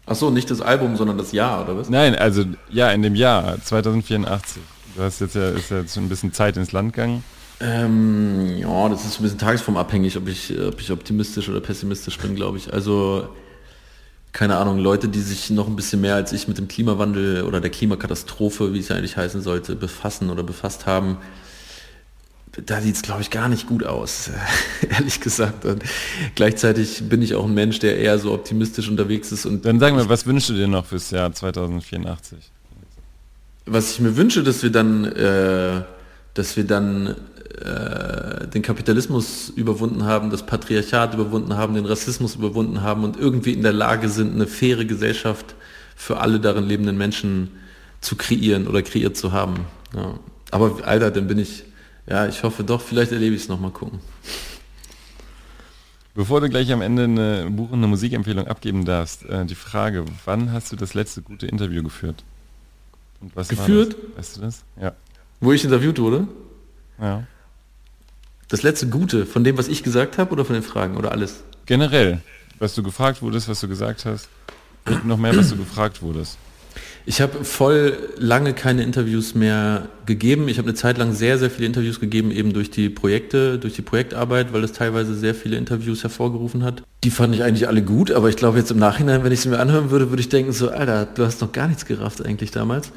[0.07, 1.91] Ach so, nicht das Album, sondern das Jahr, oder was?
[1.91, 4.63] Nein, also ja, in dem Jahr 2084.
[4.99, 7.23] Du hast jetzt ja, ist ja jetzt ein bisschen Zeit ins Land gegangen.
[7.61, 12.35] Ähm, ja, das ist ein bisschen tagesformabhängig, ob ich, ob ich optimistisch oder pessimistisch bin,
[12.35, 12.73] glaube ich.
[12.73, 13.29] Also
[14.33, 17.61] keine Ahnung, Leute, die sich noch ein bisschen mehr als ich mit dem Klimawandel oder
[17.61, 21.19] der Klimakatastrophe, wie es ja eigentlich heißen sollte, befassen oder befasst haben,
[22.67, 24.33] da sieht es, glaube ich, gar nicht gut aus,
[24.91, 25.65] ehrlich gesagt.
[25.65, 25.85] Und
[26.35, 29.47] gleichzeitig bin ich auch ein Mensch, der eher so optimistisch unterwegs ist.
[29.47, 32.51] Und Dann sagen wir, was wünschst du dir noch fürs Jahr 2084?
[33.71, 35.83] Was ich mir wünsche, dass wir dann, äh,
[36.35, 37.15] dass wir dann
[37.61, 43.53] äh, den Kapitalismus überwunden haben, das Patriarchat überwunden haben, den Rassismus überwunden haben und irgendwie
[43.53, 45.55] in der Lage sind, eine faire Gesellschaft
[45.97, 47.51] für alle darin lebenden Menschen
[48.01, 49.67] zu kreieren oder kreiert zu haben.
[49.95, 50.15] Ja.
[50.51, 51.65] Aber Alter, dann bin ich
[52.09, 54.01] ja, ich hoffe doch, vielleicht erlebe ich es noch mal gucken.
[56.15, 60.05] Bevor du gleich am Ende eine Buch- und eine Musikempfehlung abgeben darfst, äh, die Frage,
[60.25, 62.25] wann hast du das letzte gute Interview geführt?
[63.21, 63.97] Und was geführt?
[64.17, 64.65] Weißt du das?
[64.81, 64.95] Ja.
[65.41, 66.29] Wo ich interviewt wurde?
[67.01, 67.25] Ja.
[68.49, 71.43] Das letzte Gute, von dem, was ich gesagt habe oder von den Fragen oder alles?
[71.67, 72.23] Generell,
[72.59, 74.29] was du gefragt wurdest, was du gesagt hast.
[74.87, 76.39] Und noch mehr, was du gefragt wurdest.
[77.09, 80.47] Ich habe voll lange keine Interviews mehr gegeben.
[80.49, 83.73] Ich habe eine Zeit lang sehr, sehr viele Interviews gegeben, eben durch die Projekte, durch
[83.73, 86.83] die Projektarbeit, weil das teilweise sehr viele Interviews hervorgerufen hat.
[87.05, 89.49] Die fand ich eigentlich alle gut, aber ich glaube jetzt im Nachhinein, wenn ich sie
[89.49, 92.51] mir anhören würde, würde ich denken so, Alter, du hast noch gar nichts gerafft eigentlich
[92.51, 92.93] damals.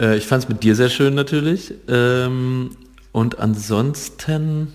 [0.00, 1.72] Äh, ich fand es mit dir sehr schön natürlich.
[1.86, 2.70] Ähm,
[3.12, 4.72] und ansonsten,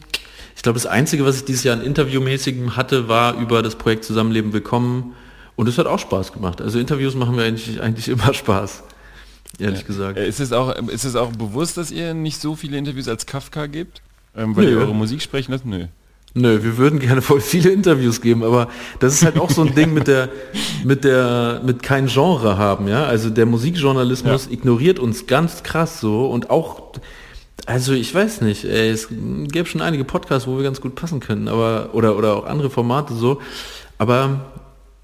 [0.55, 4.05] ich glaube, das Einzige, was ich dieses Jahr an Interviewmäßigem hatte, war über das Projekt
[4.05, 5.13] Zusammenleben Willkommen
[5.57, 6.61] und es hat auch Spaß gemacht.
[6.61, 8.83] Also Interviews machen mir eigentlich, eigentlich immer Spaß.
[9.59, 9.87] Ehrlich ja.
[9.87, 10.19] gesagt.
[10.19, 13.65] Ist es, auch, ist es auch bewusst, dass ihr nicht so viele Interviews als Kafka
[13.65, 14.01] gebt?
[14.35, 14.71] Ähm, weil Nö.
[14.71, 15.65] ihr eure Musik sprechen lasst?
[15.65, 15.87] Nö.
[16.35, 19.73] Nö, wir würden gerne voll viele Interviews geben, aber das ist halt auch so ein
[19.75, 20.29] Ding mit der,
[20.83, 23.05] mit der, mit kein Genre haben, ja.
[23.05, 24.51] Also der Musikjournalismus ja.
[24.51, 26.93] ignoriert uns ganz krass so und auch,
[27.65, 31.19] also ich weiß nicht, ey, es gäbe schon einige Podcasts, wo wir ganz gut passen
[31.19, 33.41] können, aber, oder, oder auch andere Formate so,
[33.97, 34.51] aber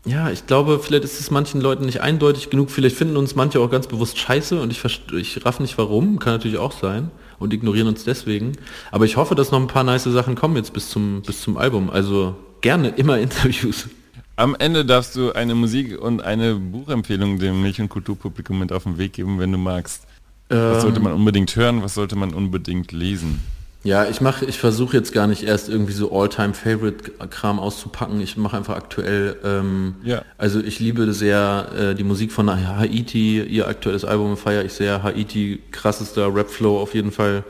[0.06, 2.72] ja, ich glaube, vielleicht ist es manchen Leuten nicht eindeutig genug.
[2.72, 4.84] Vielleicht finden uns manche auch ganz bewusst scheiße und ich,
[5.14, 8.54] ich raff nicht warum, kann natürlich auch sein und ignorieren uns deswegen.
[8.92, 11.58] Aber ich hoffe, dass noch ein paar nice Sachen kommen jetzt bis zum, bis zum
[11.58, 11.90] Album.
[11.90, 13.88] Also gerne immer Interviews.
[14.36, 18.84] Am Ende darfst du eine Musik und eine Buchempfehlung dem Milch- und Kulturpublikum mit auf
[18.84, 20.08] den Weg geben, wenn du magst.
[20.50, 21.04] Was sollte ähm.
[21.04, 23.40] man unbedingt hören, was sollte man unbedingt lesen?
[23.84, 28.22] Ja, ich mache, ich versuche jetzt gar nicht erst irgendwie so All-Time-Favorite-Kram auszupacken.
[28.22, 29.36] Ich mache einfach aktuell.
[29.44, 30.24] Ähm, ja.
[30.38, 33.42] Also ich liebe sehr äh, die Musik von Haiti.
[33.42, 35.04] Ihr aktuelles Album feiere ich sehr.
[35.04, 37.44] Haiti, krassester Rap-Flow auf jeden Fall.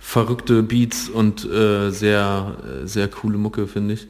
[0.00, 4.08] Verrückte Beats und äh, sehr, äh, sehr coole Mucke, finde ich.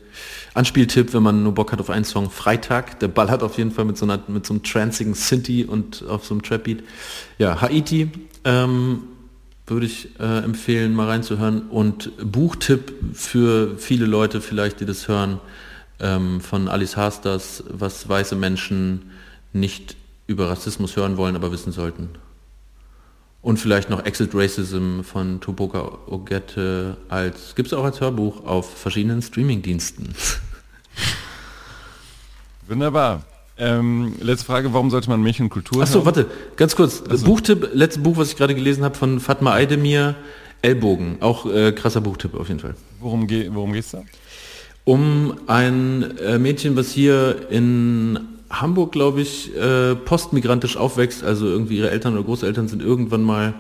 [0.55, 2.99] Anspieltipp, wenn man nur Bock hat auf einen Song, Freitag.
[3.01, 6.03] Der Ball hat auf jeden Fall mit so, einer, mit so einem transigen Synthi und
[6.09, 6.83] auf so einem Trap-Beat.
[7.37, 8.11] Ja, Haiti.
[8.45, 9.03] Ähm,
[9.71, 11.69] würde ich äh, empfehlen, mal reinzuhören.
[11.69, 15.41] Und Buchtipp für viele Leute vielleicht, die das hören,
[16.01, 19.11] ähm, von Alice Hasters, was weiße Menschen
[19.53, 19.97] nicht
[20.27, 22.11] über Rassismus hören wollen, aber wissen sollten.
[23.41, 28.79] Und vielleicht noch Exit Racism von Toboka Ogette als, gibt es auch als Hörbuch auf
[28.79, 30.15] verschiedenen Streamingdiensten.
[32.67, 33.25] Wunderbar.
[33.59, 37.03] Ähm, letzte Frage, warum sollte man Milch und Kultur Achso, warte, ganz kurz.
[37.09, 37.25] Achso.
[37.25, 40.15] Buchtipp, letztes Buch, was ich gerade gelesen habe von Fatma Aydemir,
[40.63, 41.17] Ellbogen.
[41.21, 42.75] Auch äh, krasser Buchtipp auf jeden Fall.
[43.01, 44.03] Worum, ge worum geht's da?
[44.85, 51.25] Um ein äh, Mädchen, was hier in Hamburg, glaube ich, äh, postmigrantisch aufwächst.
[51.25, 53.55] Also irgendwie ihre Eltern oder Großeltern sind irgendwann mal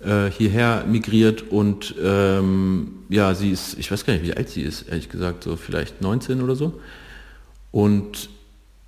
[0.00, 4.62] äh, hierher migriert und ähm, ja, sie ist, ich weiß gar nicht, wie alt sie
[4.62, 6.74] ist, ehrlich gesagt, so vielleicht 19 oder so.
[7.70, 8.28] Und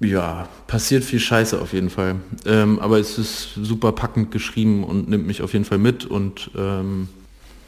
[0.00, 2.16] ja, passiert viel Scheiße auf jeden Fall.
[2.46, 6.50] Ähm, aber es ist super packend geschrieben und nimmt mich auf jeden Fall mit und
[6.56, 7.08] ähm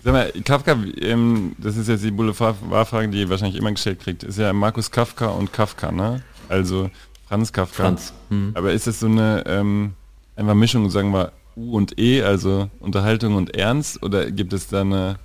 [0.05, 4.25] Sag mal, Kafka, ähm, das ist jetzt die Boulevardfrage, die ihr wahrscheinlich immer gestellt kriegt,
[4.25, 6.23] ist ja Markus Kafka und Kafka, ne?
[6.49, 6.91] Also
[7.29, 7.85] Franz Kafka.
[7.85, 8.13] Franz.
[8.29, 8.51] Hm.
[8.55, 9.93] Aber ist das so eine ähm,
[10.35, 14.81] einfach Mischung, sagen wir U und E, also Unterhaltung und Ernst, oder gibt es da
[14.81, 15.17] eine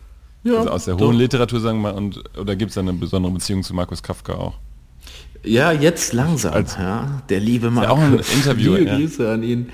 [0.44, 3.32] ja, also aus der hohen Literatur, sagen wir, und oder gibt es da eine besondere
[3.32, 4.60] Beziehung zu Markus Kafka auch?
[5.44, 6.54] Ja, jetzt langsam.
[6.54, 7.84] Als, ja, der liebe Mann.
[7.84, 8.76] Ja auch ein Interview.
[8.76, 8.98] Liebe ja.
[8.98, 9.70] Grüße an ihn.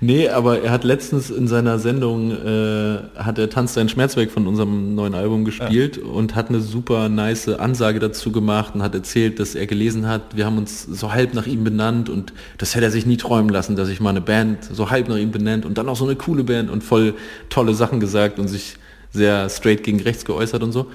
[0.00, 4.30] Nee, aber er hat letztens in seiner Sendung, äh, hat er Tanz dein Schmerz weg
[4.30, 6.04] von unserem neuen Album gespielt ja.
[6.04, 10.36] und hat eine super nice Ansage dazu gemacht und hat erzählt, dass er gelesen hat,
[10.36, 13.48] wir haben uns so halb nach ihm benannt und das hätte er sich nie träumen
[13.48, 16.04] lassen, dass ich mal eine Band so halb nach ihm benennt und dann auch so
[16.04, 17.14] eine coole Band und voll
[17.48, 18.76] tolle Sachen gesagt und sich
[19.12, 20.88] sehr straight gegen rechts geäußert und so.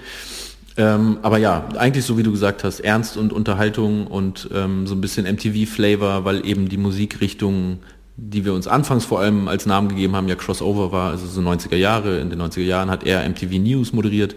[0.78, 4.96] Ähm, aber ja, eigentlich so wie du gesagt hast, Ernst und Unterhaltung und ähm, so
[4.96, 7.80] ein bisschen MTV-Flavor, weil eben die Musikrichtung,
[8.16, 11.42] die wir uns anfangs vor allem als Namen gegeben haben, ja Crossover war, also so
[11.42, 12.20] 90er Jahre.
[12.20, 14.36] In den 90er Jahren hat er MTV News moderiert.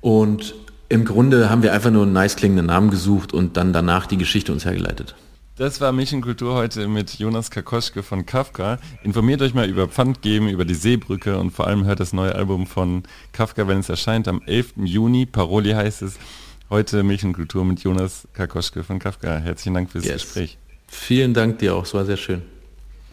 [0.00, 0.54] Und
[0.88, 4.18] im Grunde haben wir einfach nur einen nice klingenden Namen gesucht und dann danach die
[4.18, 5.14] Geschichte uns hergeleitet.
[5.56, 5.92] Das war
[6.22, 8.78] Kultur heute mit Jonas Kakoschke von Kafka.
[9.02, 12.66] Informiert euch mal über Pfandgeben, über die Seebrücke und vor allem hört das neue Album
[12.66, 13.02] von
[13.32, 14.72] Kafka, wenn es erscheint, am 11.
[14.84, 15.26] Juni.
[15.26, 16.18] Paroli heißt es.
[16.70, 17.02] Heute
[17.34, 19.36] Kultur mit Jonas Kakoschke von Kafka.
[19.36, 20.22] Herzlichen Dank fürs yes.
[20.22, 20.56] Gespräch.
[20.88, 22.40] Vielen Dank dir auch, es war sehr schön.